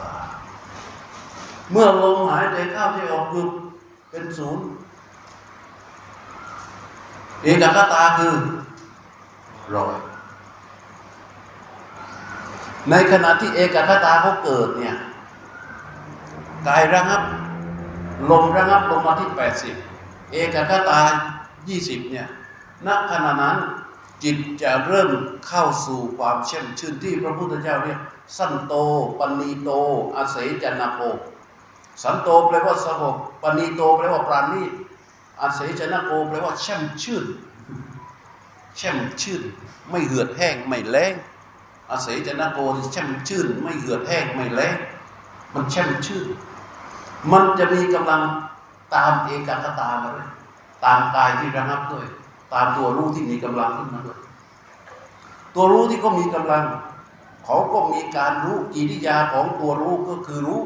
[1.72, 3.50] เมื่อลมหายใจเข้าที่ออกหยุด
[4.10, 4.66] เป็นศูนย์
[7.44, 8.34] เอกคตาคือ
[9.76, 9.96] ร้อย
[12.90, 14.96] ในขณะที่เอกคตาเขาเกิดเนี่ย
[16.68, 17.22] กายระงับ
[18.30, 19.30] ลมระงับลงมาที่
[19.82, 21.00] 80 เอกคตา
[21.56, 22.28] 20 เนี่ย
[22.88, 23.58] ณขณะนั้น
[24.24, 25.10] จิตจะเริ่ม
[25.48, 28.00] เข้าสู่ความเช่มชื่นที่พระพุทธเจ้าเรียก
[28.38, 28.74] สันโต
[29.20, 29.70] ปณีโต
[30.18, 31.02] อาศัยจันนาโป
[32.04, 34.64] สันโตแปลว่าสงบปณีโตแปลว่าปราณี
[35.42, 37.26] อาศัยจันนาโปแปลว่าแช่มชื่น
[38.78, 39.42] แช่มชื่น
[39.90, 41.14] ไม่เหือดแห้งไม่แล้ง
[41.92, 44.76] อาศัยจันนาโปที่แช่มชื่น ไม่เหือดแห้งไม่แล้ง
[45.54, 46.28] มันแช่มชื่น
[47.32, 48.22] มันจะมีกำลัง
[48.96, 50.30] ตามเอกคตามาด้วย
[50.86, 52.06] ตามกายที่ระงับด้วย
[52.54, 54.20] ตามตัวรู้ที่มีกำลังขึ้นมาด้วย
[55.56, 56.66] ตัวรู้ที่ก็มีกำลัง
[57.46, 60.62] เขาก็มีการรู้กิริยาของตัวรู้ก็คือรู้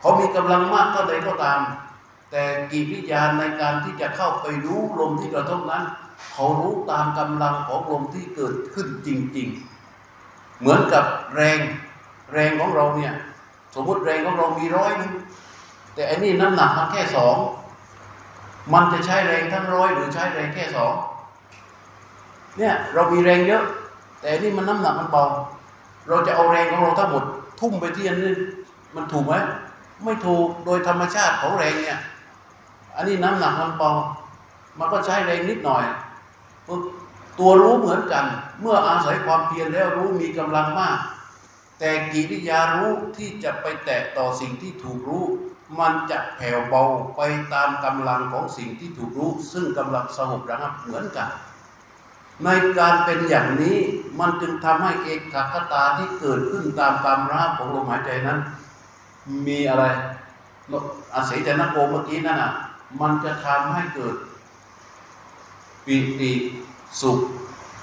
[0.00, 1.60] เขามีกำลังมากเท่าใดก็ตาม
[2.30, 5.84] แต่กิริยาในการที่จะเข้าไปรู้ลมที่กระทบนั้น
[6.32, 9.77] เขารู้ตามกำลังของลมที่เกิดขึ้นจริง ๆ
[10.60, 11.04] เหมือนกับ
[11.36, 11.58] แรง
[12.34, 13.12] แรงของเราเนี่ย
[13.74, 15.12] สมมติแรงของเรามีร้อยนึง
[15.94, 17.36] แต่อันนี้น้ำหนักมันแค่สอง
[18.72, 20.92] มันจะใช้แรงทั้งร้อยหรือใช้แรงแค่สอง
[22.58, 23.62] เนี่ยเรามีแรงเยอะ
[24.20, 25.24] แต่อันนี่มันน้ำหนักมันเบา
[26.08, 27.24] เราจะเอาแรงของเราทั้งหมด
[27.60, 28.32] ทุ่มไปที่อันนี้
[28.94, 29.34] มันถูกไหม
[30.04, 31.98] ไม่ถูกโดยธรรมชาติของแรงเนี่ย
[32.96, 33.90] อันนี้น้ำหนักมันเบา
[34.78, 35.84] มันก็ใช้แรงนิดหน่อย
[36.66, 36.82] ปึ๊บ
[37.38, 38.24] ตัวรู้เหมือนกัน
[38.60, 40.98] เมื่ออาศัยความเพียรแล้วรู้มีกำลังมาก
[41.78, 45.24] แต่กิริยารู้ที่จะไปแตะต่อสิ่งที่ถูกรู้
[45.80, 46.82] มันจะแผ่วเบา
[47.16, 47.20] ไป
[47.54, 51.28] ตามกำลังของสิ่งที่ถูกรู้ ซึ่งกำลังสงบระงับเหมือนกัน
[52.44, 53.78] ในการเป็นอย่างนี้
[54.20, 58.38] มันจึงทำให้เอกคตาที่เกิดขึ้นตามตามราของลมหายใจนั้น
[59.46, 59.84] มีอะไร
[61.14, 62.52] อาศัยแต่นักโกเมื่อกี้นั่นอะ
[63.00, 64.16] มันจะทำให้เกิด
[65.86, 66.32] ปิติ
[67.00, 67.18] สุข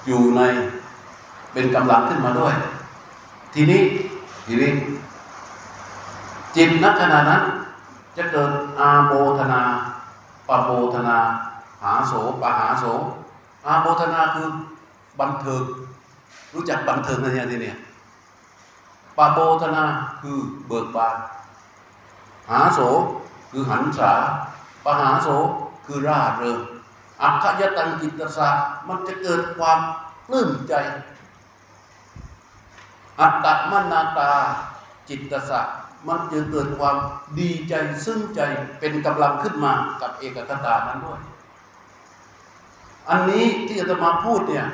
[0.06, 0.40] อยู่ใน
[1.52, 2.54] เป็นกำลังขึ้นมาด้วย
[3.54, 3.82] ทีนี้
[4.46, 4.70] ทีนี้
[6.56, 7.42] จิตนักขณะนั้น
[8.16, 8.50] จะเกิด
[8.80, 9.62] อาโมทนา
[10.48, 11.18] ปโมทนา
[11.82, 12.84] หาโสปหาโส
[13.66, 14.48] อาโมทนาคือ
[15.20, 15.62] บันเทิง
[16.54, 17.76] รู้จักบันเทิงอะไรทีเนี่ย
[19.16, 19.84] ปโมทนา
[20.20, 21.16] คือเบิกบาน
[22.50, 22.80] หาโส
[23.50, 24.12] คือหันษา
[24.84, 25.28] ปหาโส
[25.86, 26.58] คือร่าเริง
[27.22, 28.48] อัคคยตังจิตตสะ
[28.88, 29.78] มันจะเกิดความ
[30.28, 30.74] ปลื้มใจ
[33.20, 34.32] อัตตมนาตา
[35.08, 35.60] จิตตสะ
[36.08, 36.96] มันจะเกิดความ
[37.38, 38.40] ดีใจซึ้งใจ
[38.78, 41.20] เป็นกำลังขึ้นมากับเอกคตานั้นด้วย
[43.10, 44.66] อันนี้ที่อาตมาพูดเนี่ย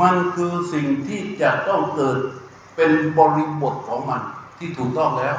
[0.00, 2.18] มันคือสิ่งที่จะต้องเกิด
[2.76, 4.22] เป็นบริบทของมัน
[4.58, 5.36] ที่ถูกต้องแล้ว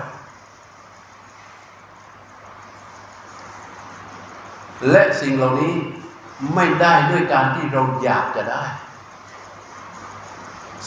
[4.92, 5.74] และสิ่งเหล่านี้
[6.54, 8.64] ไม่ได้ด้วยการที่เราอยากจะได้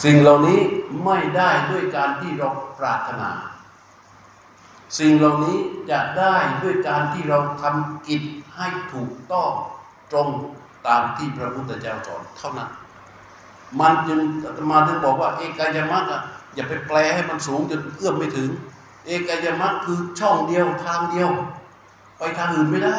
[0.03, 0.59] สิ่งเหล่านี้
[1.05, 2.49] ไม่ได้ด้วยการที่เรา
[2.79, 3.29] ปรารถนา
[4.99, 5.57] สิ่งเหล่านี้
[5.91, 8.23] จะได้ด้วยการที่เราทำกิจ
[8.55, 9.51] ให้ถูกต้อง
[10.11, 10.29] ตรง
[10.87, 12.69] ตามที่พระพุทธเจ้าสอนเท่านั้น
[13.79, 16.21] มันจึงอาตมาถึงบอกว่า เอกายมรรคอะ
[16.55, 18.49] อย่าไปแปลให้มันสูงจนเอื้อมไม่ถึง
[19.05, 21.29] เอกายมรรคคือช่องเดียวทางเดียว
[22.17, 22.97] ไปทางอื่นไม่ได้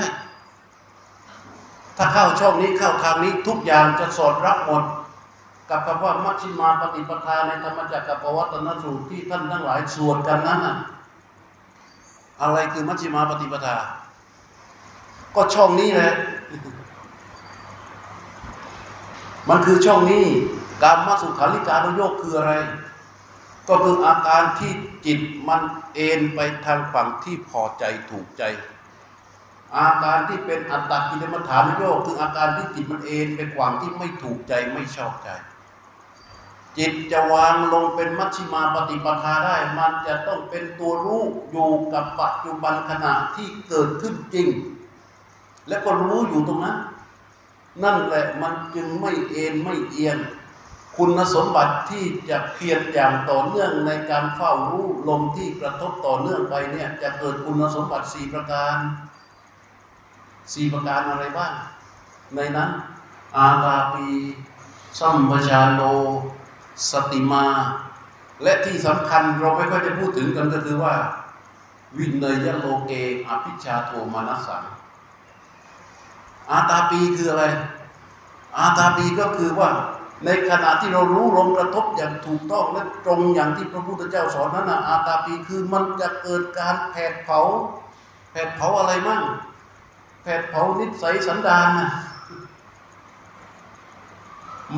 [2.02, 4.84] ถ้าเข้าช่องนี้เข้าทางนี้ทุกอย่างจะสอดรับหมด
[5.70, 10.76] กับคำว่ามัชฌิมาปฏิปทาในธรรมจักรกับปวัตนสูตรที่ท่านทั้งหลายสวดกันนั้นน่ะ
[12.42, 13.76] อะไรคือมัชฌิมาปฏิปทา
[15.34, 16.12] ก็ช่องนี้แหละ
[19.48, 20.24] มันคือช่องนี้
[20.82, 22.52] การมาสุขาริการโยกคืออะไร
[23.68, 24.72] ก็คืออาการที่
[25.06, 25.62] จิตมัน
[25.94, 28.44] เอ็นไปทางฝั่งที่พอใจถูกใจ
[29.78, 35.28] อาการที่เป็นอัตตกิลมัฐานโยกคืออาการที่จิตมันเอ็นไปฝั่งที่ไม่ถูกใจไม่ชอบใจ
[36.78, 44.48] จิตจะวางลงเป็นมัชฌิมาปฏิปทาได้ มันจะต้องเป็นตัวรู้อยู่กับปัจจุบันขณะที่เกิดขึ้นจริง
[45.68, 46.76] และก็รู้อยู่ตรงนั้น
[47.82, 50.18] นั่นแหละมันจึงไม่เอ็นไม่เอียง
[50.96, 58.76] คุณสมบัติที่จะเพียรอย่างต่อเนื่องในการเฝ้ารู้ลมที่กระทบต่อเนื่องไปเนี่ยจะเกิดคุณสมบัติสี่ประการ
[60.52, 61.52] สี่ประการอะไรบ้าง
[62.34, 62.70] ในนั้น
[63.36, 64.06] อาตาปี
[64.98, 65.80] สัมปชาโน
[66.90, 67.44] สติมา
[68.42, 70.94] และที่สำคัญเราไม่ค่อยจะพูดถึงกันก็คือว่า
[71.98, 72.92] วินเนยโลเก
[73.28, 74.62] อภิชาโทมานัสสัง
[76.50, 77.44] อาตาปีคืออะไร
[78.58, 79.70] อาตาปีก็คือว่า
[80.24, 87.40] ในขณะที่เรารู้ลมกระทบอย่างถูกต้องและตรงอย่างที่พระพุทธเจ้าสอนนั้นนะอาตาปีคือมันจะเกิดการแผดเผา
[88.30, 89.22] แผดเผาอะไรมั่ง
[90.22, 91.90] แผดเผานิสัยสันดานนะ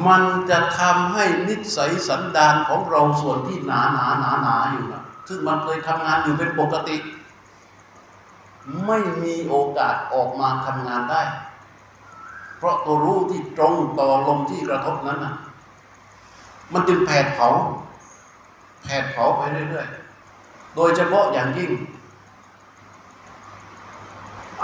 [0.07, 6.97] มันจะทำให้นิสัยสันดานของเราส่วนที่หนาหนาหนาหนาอยู่นะซึ่งมันเคยทำงานอยู่เป็นปกติ
[8.86, 11.22] ไม่มีโอกาสออกมาทำงานได้
[12.59, 15.34] เพราะตัวรู้ที่ตรงต่อลมที่กระทบนั้นนะ
[16.72, 17.49] มันจึงแผดเผา
[18.84, 21.70] แผดเผาไปเรื่อยๆ โดยเฉพาะอย่างยิ่ง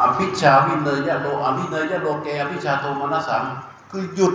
[0.02, 3.44] อภิชาวินเนยยะโลอภิเนยยะโลเกอภิชาโทมนัสสัง
[3.90, 4.34] คือหยุด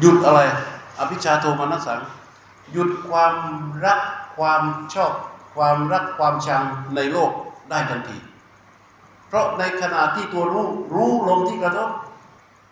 [0.00, 0.40] หยุดอะไร
[0.98, 2.00] อภิชาโทมนัสสัง
[2.72, 3.34] หยุดความ
[3.84, 4.00] รัก
[4.36, 4.62] ความ
[4.94, 5.12] ชอบ
[5.56, 6.62] ความรักความชัง
[6.94, 7.30] ในโลก
[7.70, 8.18] ได้ทันที
[9.28, 11.90] เพราะในขณะที่ตัวรู้รู้ลมที่กระทบ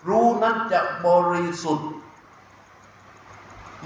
[0.09, 1.89] รู้นั้นจะบริสุทธิ์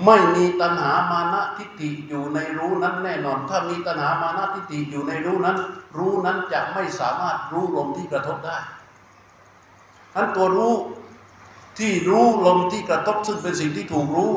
[0.04, 5.58] ไม่มีตัณหามานะทิฏฐิอยู่ในรู้นั้นแน่นอน ถ้ามีตัณหามานะทิฏฐิอยู่ในรู้นั้น
[5.98, 8.58] รู้นั้นจะไม่สามารถรู้ลมที่กระทบได้
[10.14, 10.74] ทั้นตัวรู้
[11.78, 14.32] ที่รู้ลมที่กระทบซึ่งเป็นสิ่งที่ถูกรู้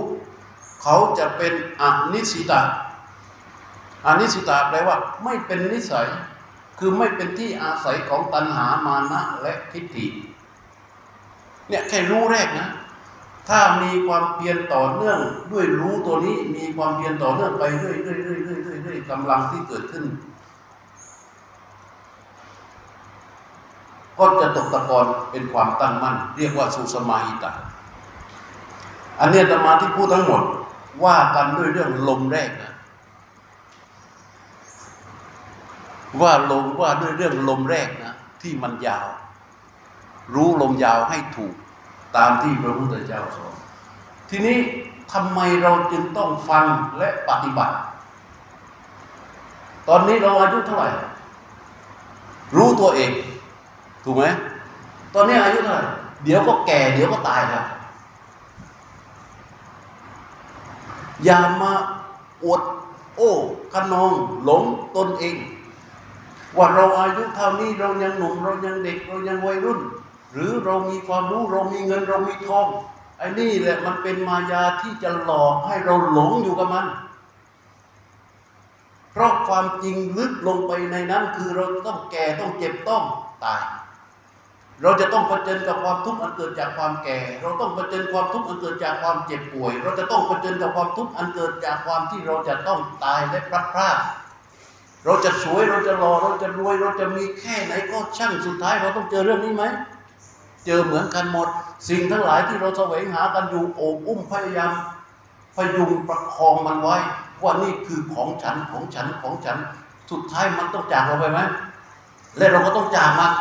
[0.82, 1.84] เขาจะเป็นอ
[2.14, 2.62] นิสิตา
[4.06, 6.08] อนิสิตาแปลว่า ไม่เป็นนิสัย
[6.80, 10.06] คือไม่เป็นที่อาศัยของตัณหามานะและทิฏฐิ
[11.70, 12.70] เนี่ยแค่รู้แรกนะ
[13.50, 15.20] ถ้ามีความเพียรต่อเนื่อง
[15.52, 20.06] ด้วยรู้ตัวนี้มีความเพียรต่อเนื่องไปเรื่อยๆเรื่อยๆเรื่อยๆเรื่อยกำลังที่เกิดขึ้น
[24.18, 27.52] ก็จะตกตะกอนเป็นความตั้งมั่น เรียกว่าสุสมาหิตา
[29.20, 30.44] อันนี้ธรรมาที่พูดทั้งหมด
[31.04, 32.74] ว่ากันด้วยเรื่องลมแรกนะ
[36.22, 39.08] ว่าลมว่าด้วยเรื่องลมแรกนะที่มันยาว
[40.36, 41.56] รู้ลมยาวให้ถูก
[42.16, 43.54] ตามที่พระพุทธเจ้าสอน
[44.30, 44.58] ทีนี้
[45.14, 46.66] ทำไมเราจึงต้องฟัง
[46.98, 47.76] และปฏิบัติ
[49.88, 50.90] ตอนนี้เราอายุเท่าไหร่
[52.58, 53.12] รู้ตัวเอง
[54.04, 54.24] ถูกไหม
[55.14, 55.86] ตอนนี้อายุเท่าไหร่
[56.24, 57.66] เดี๋ยวก็แก่ เดี๋ยวก็ตายครับ
[61.24, 61.72] อย่ามา
[62.44, 62.62] อวด
[63.18, 63.32] โอ้
[63.74, 64.12] ขนอง
[64.44, 64.64] หลง
[64.96, 65.36] ตนเอง
[66.58, 69.80] ว่าเราอายุเท่านี้เรายังหนุ่มเรายังเด็กเรายังวัยรุ่น
[70.32, 72.68] หรือเรามีความรู้เรามีเงินเรามีทอง
[73.18, 76.86] ไอ้นี่แหละมันเป็นมายาที่จะหลอกให้เราหลงอยู่กับมัน
[79.12, 83.04] เพราะความจริงลึกลงไปในนั้น คือเราต้องแก่ต้องเจ็บต้อง
[83.44, 83.62] ตาย
[84.82, 93.98] เราจะต้องเผชิญกับความทุกข์อันเกิดจากความแก่ เราต้องเผชิญความทุกข์อันเกิดจากความเจ็บป่วย เราจะต้องเผชิญกับความทุกข์อันเกิดจากความที่เราจะต้องตายและพลัดพราก
[95.06, 99.64] เราจะสวยเราจะหล่อเราจะรวย เราจะมีแค่ไหนก็ช่างสุดท้าย เราต้องเจอเรื่องนี้ไหม
[100.66, 101.48] เจอเหมือนกันหมด
[101.90, 104.74] สิ่งทั้งหลายที่เราแสวงหากันอยู่โอบอุ้มพยายาม
[105.56, 106.98] พยุงประคองมันไว้
[107.44, 109.58] ว่านี่คือของฉันของฉันของฉัน
[110.12, 111.40] สุดท้ายมันต้องจากเราไปไหม
[112.38, 113.32] และเราก็ต้องจากมัน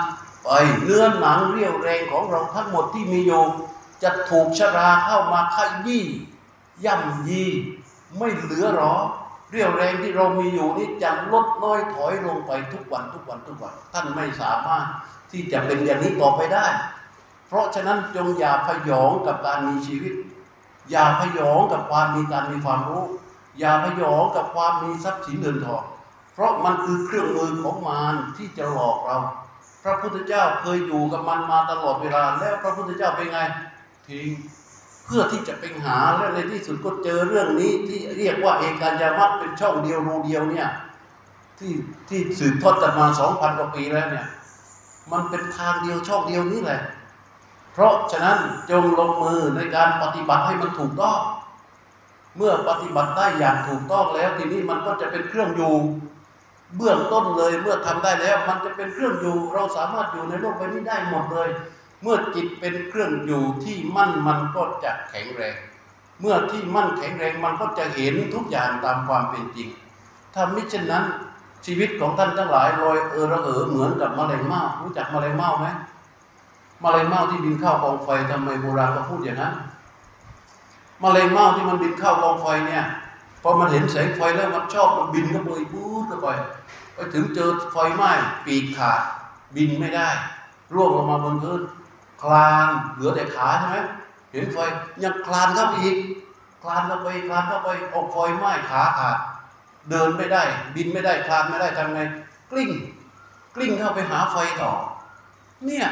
[0.44, 0.48] ไป
[0.82, 3.42] เนื้อหนังเรี่ยวแรงของเราทั้งหมดที่มีอยู่
[4.02, 5.56] จะถูกชราเข้ามาข
[5.86, 6.04] ยี้
[6.84, 7.44] ย่ำยี
[8.18, 8.94] ไม่เหลือหรอ
[9.50, 14.86] เรี่ยวแรงที่เรามีอยู่นี่จะลดน้อยถอยลงไปทุกวันทุกวันทุกวัน ท่านไม่สามารถ
[15.30, 16.66] ที่จะเป็นอย่างนี้ต่อไปได้
[17.50, 20.14] เพราะฉะนั้นจงอย่าพยองกับการมีชีวิต
[20.90, 23.04] อย่าพยองกับความมีการมีความรู้
[23.58, 25.84] อย่าพยองกับความมีทรัพย์สินเงินทอง
[26.34, 29.18] เพราะมันคือเครื่องมือของมารที่จะหลอกเรา
[29.82, 33.38] พระพุทธเจ้าเคยอยู่กับมันมาตลอดเวลา แล้วพระพุทธเจ้าเป็นไง
[34.08, 34.28] ทิ้ง
[35.06, 40.68] เพื่อที่จะไปหาและในที่สุดก็เจอเรื่องนี้ที่เรียกว่าเอกายามัตเป็นช่องเดียวรูเดียวเนี่ย
[41.58, 41.72] ที่
[42.08, 44.26] ที่สืบทอดกันมาสองพันกว่าปีแล้วเนี่ย
[45.12, 46.80] มันเป็นทางเดียวช่องเดียวนี้แหละ
[47.80, 48.38] ราะฉะนั้น
[48.70, 51.18] จงลงมือในการปฏิบัติให้มันถูกต้อง
[52.36, 55.74] เมื่อปฏิบัติได้อย่างถูกต้องแล้ว ทีนี้มันก็จะเป็นเครื่องอยู่
[56.76, 61.48] เบื้องต้นเลยเมื่อทำได้แล้ว มันจะเป็นเครื่องอยู่ เราสามารถอยู่ในโลกใบนี้ได้หมดเลย
[62.02, 65.56] เมื่อจิตเป็นเครื่องอยู่ที่มั่นมันก็จะแข็งแรง
[66.20, 69.68] เมื่อที่มั่นแข็งแรงมันก็จะเห็นทุกอย่างตามความเป็นจริง
[70.34, 71.04] ถ้ามิฉะนั้น
[71.66, 75.66] ชีวิตของท่านทั้งหลายลอยเออระเหอเหมือนกับมะเร็งเม่ารู้จักมะเร็งเม่าไหม
[76.84, 79.54] มะเร็งเม่าที่บินเข้ากองไฟทำไมโบราณเขาพูดอย่างนั้น
[81.02, 82.84] มะเร็งเม่าที่มันบินเข้ากองไฟเนี่ย
[83.42, 86.28] พอมันเห็นแสงไฟแล้วมันชอบมันบินเข้าไปปู๊ดเข้าไป
[86.94, 88.10] ไปถึงเจอไฟไหม้
[88.46, 89.00] ปีกขาด
[89.56, 90.08] บินไม่ได้
[90.74, 91.60] ร่วงลงมาบนพื้น
[92.22, 93.76] คลานเหลือแต่ขาใช่ไหม
[94.32, 94.58] เห็นไฟ
[95.02, 95.96] ยังคลานเข้าไปอีก
[96.62, 99.18] คลานเข้าไปคลานเข้าไปเอาไฟไหม้ขาขาด
[99.90, 100.42] เดินไม่ได้
[100.76, 102.00] บินไม่ได้คลานไม่ได้ทำไง
[102.50, 102.70] กลิ้ง
[103.56, 104.72] กลิ้งเข้าไปหาไฟต่อ
[105.66, 105.86] เนี่ย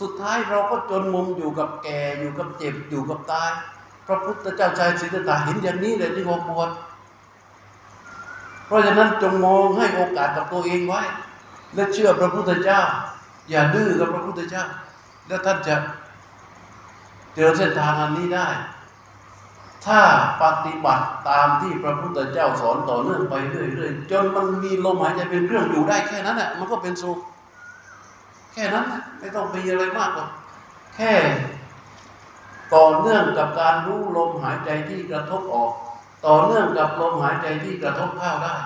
[0.00, 3.50] สุดท้ายเราก็จนมุมอยู่กับแก่อยู่กับเจ็บอยู่กับตาย
[4.06, 6.70] พระพุทธเจ้าชายสิทธัตถะเห็นอย่างนี้เลยที่ว่าปวด
[8.66, 11.02] เพราะฉะนั้นจงมองให้โอกาสกับตัวเองไว้
[11.74, 12.80] และเชื่อพระพุทธเจ้า
[13.50, 14.64] อย่าดื้อกับพระพุทธเจ้า
[15.26, 15.76] แล้วท่านจะ
[17.34, 18.48] เจอเส้นทางอันนี้ได้
[19.86, 20.00] ถ้า
[20.42, 27.18] ปฏิบัติตามที่พระพุทธเจ้าสอนต่อเนื่องไปเรื่อยๆจนมันมีลมหายใจเป็นเครื่องอยู่ได้แค่นั้นแหละมันก็เป็นสุข
[28.58, 30.30] ค่นั้นนะไม่ต้องมีอะไรมากหรอก
[30.94, 31.12] แค่
[32.74, 35.72] ต่อเนื่องกับการรู้ลมหายใจที่กระทบออก
[36.26, 38.56] ต่อเนื่องกับลมหายใจที่กระทบเข้าได้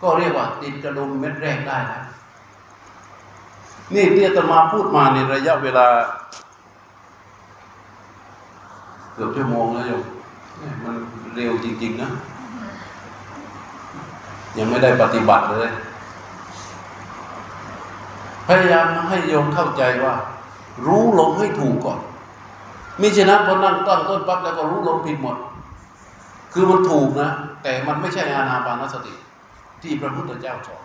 [0.00, 2.04] ก็เรียกว่าติดกระดุมเม็ดแรกได้แล้ว
[3.94, 5.86] นี่ที่อาตมาพูดมาในระยะเวลา
[9.14, 10.02] เกือบชั่วโมงแล้วโยม
[10.84, 10.94] มัน
[11.34, 12.10] เร็วจริง ๆ นะ
[14.58, 15.70] ยังไม่ได้ปฏิบัติเลย
[18.50, 20.14] พยายามให้โยมเข้าใจว่า
[20.86, 22.00] รู้ลมให้ถูกก่อน
[23.00, 25.36] มิฉะนั้นพอนั่งตั้งต้นปั๊บแล้วก็รู้ลมผิดหมด
[26.52, 27.30] คือมันถูกนะ
[27.62, 29.14] แต่มันไม่ใช่อานาปานสติ
[29.82, 30.82] ที่พระพุทธเจ้าสอน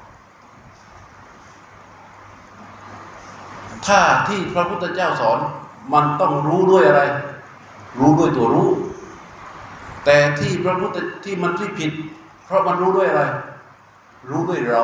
[3.87, 5.39] ถ้าที่พระพุทธเจ้าสอน
[5.93, 7.01] มันต้องรู้ด้วยอะไร
[7.99, 8.69] รู้ด้วยตัวรู้
[10.05, 11.91] แต่ที่พระพุทธที่มันที่ผิด
[12.45, 13.23] เพราะมันรู้ด้วยอะไร
[14.29, 14.83] รู้ด้วยเรา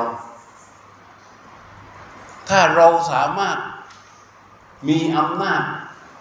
[2.52, 3.58] ถ้าเราสามารถ
[4.90, 5.64] มีอำนาจ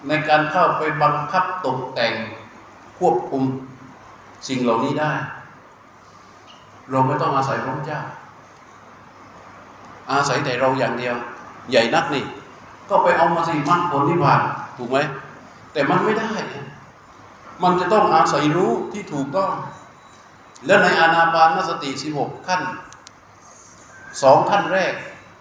[0.09, 2.15] ในการเข้าไปบังคับตกแต่ง
[2.99, 3.43] ควบคุม
[4.49, 5.13] สิ่งเหล่านี้ได้
[6.91, 8.01] เราไม่ต้องอาศัยพระเจ้า
[10.13, 11.17] อาศัยแต่เราอย่างเดียว
[11.71, 12.25] ใหญ่นักนี่
[12.91, 14.41] ก็ไปเอามาสิมรรคผลนิพพาน
[14.77, 14.99] ถูกไหม
[15.73, 16.31] แต่มันไม่ได้
[17.63, 19.53] มันจะต้องอาศัยรู้ที่ถูกต้อง
[20.67, 22.61] แล้วในอานาปานสติ 16 ขั้น
[24.23, 24.95] สองขั้นแรก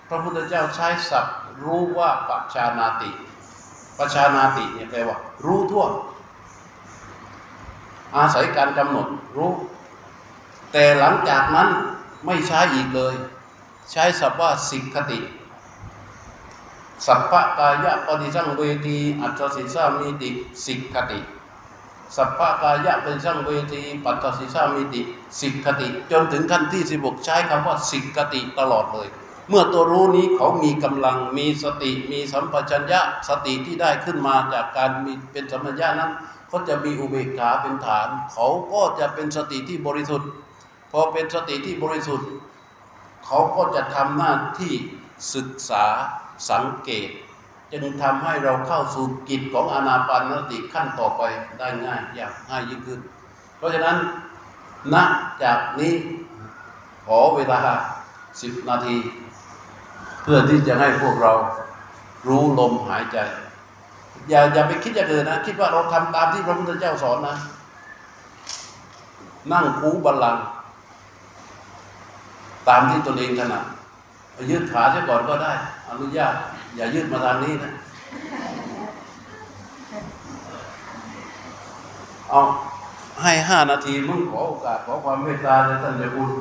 [0.09, 3.11] พระพุทธเจ้าใช้ศัพท์รู้ว่าปัจชานาติ
[3.97, 5.85] ปัจชานาติเนี่ยแปลว่า รู้ทั่ว
[8.15, 9.07] อาศัยการกำหนด
[9.37, 9.51] รู้
[10.71, 11.69] แต่หลังจากนั้น
[12.25, 13.15] ไม่ใช้อีกเลย
[13.91, 15.19] ใช้ศัพท์ว่าสิกขติ
[17.07, 20.29] สัพพะกายะปฏิสังเวทีอัจฉริสามีติ
[20.65, 21.19] สิกขติ
[22.15, 25.01] สัพพะกายะปฏิสังเวทีปัจฉริสามีติ
[25.39, 29.07] สิกขติ จนถึงขั้นที่16ใช้คำว่าสิกขติตลอดเลย
[29.49, 36.11] เมื่อตัวรู้นี้เขามีกำลังมีสติมีสัมปชัญญะสติที่ได้ขึ้นมาจากการมีเป็นสัมปชัญญะนั้น
[36.47, 40.29] เขาจะมีอุเบกขาเป็นฐาน เขาก็จะเป็นสติที่บริสุทธิ์
[40.91, 42.27] พอเป็นสติที่บริสุทธิ์
[43.25, 44.73] เขาก็จะทำหน้าที่
[45.33, 45.85] ศึกษา
[46.49, 47.09] สังเกต
[47.71, 51.21] จึงทำให้เราเข้าสู่กิจของอนาปานสติขั้นต่อไป
[51.59, 52.99] ได้ง่ายอย่างง่ายยิ่งขึ้น
[53.57, 53.97] เพราะฉะนั้น
[54.93, 54.95] ณ
[55.43, 55.93] จากนี้
[57.05, 57.59] ขอเวลา
[58.41, 58.97] สิบนาที
[60.29, 61.33] พื่อพื่อที่จะให้พวกเรา
[62.27, 63.17] รู้ลมหายใจ
[64.29, 67.35] อย่าอย่าไปคิดอย่างอื่นนะ คิดว่าเราทำตามที่พระพุทธเจ้าสอนนะ
[69.51, 70.37] นั่งคูบัลลัง
[72.67, 73.63] ตามที่ตนเองถนัด
[74.49, 75.53] ยืดขาเสียก่อนก็ได้
[75.89, 76.33] อนุญาต
[76.75, 77.71] อย่ายืดมาทางนี้นะ
[82.29, 82.39] เอา
[83.21, 86.31] ให้ห้านาทีมึงขอโอกาสขอความเมตตาจากท่านเจ้าคุณ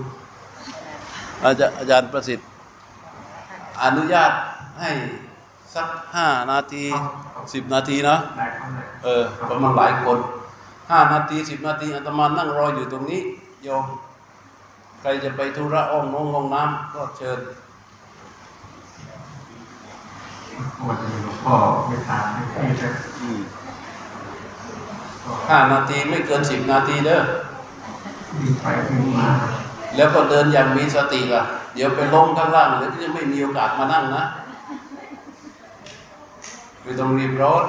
[1.44, 2.48] อาจารย์อาจารย์ประสิทธิ์
[3.84, 4.30] อนุญาต
[4.80, 4.90] ให้
[5.74, 6.84] สักห้านาที
[7.52, 10.18] สิบนาทีนะได้ครับได้เออประมาณหลายคน
[10.90, 13.20] ห้านาทีสิบนาทีอาตมานั่งรออยู่ตรงนี้
[13.64, 13.84] โยม
[15.00, 17.38] ใครจะไปธุระอ้อมน้องห้องน้ำก็เชิญ
[20.86, 21.56] วันนี้หลวงพ่อ
[21.86, 22.88] ไม่ทานไม่ให้จะ
[23.20, 23.40] อืม
[25.48, 27.20] ห้านาทีไม่เกินสิบนาทีเด้อ
[28.40, 29.28] วิ่งไปวิ่งมา
[29.96, 31.42] แล้วก็เดินอย่างมีสติล่ะ
[31.74, 34.24] เดี๋ยวไปล้มข้างล่างเดี๋ยวจะไม่มีโอกาสมานั่งนะ
[36.82, 37.64] ไม่ต้องรีบร้อน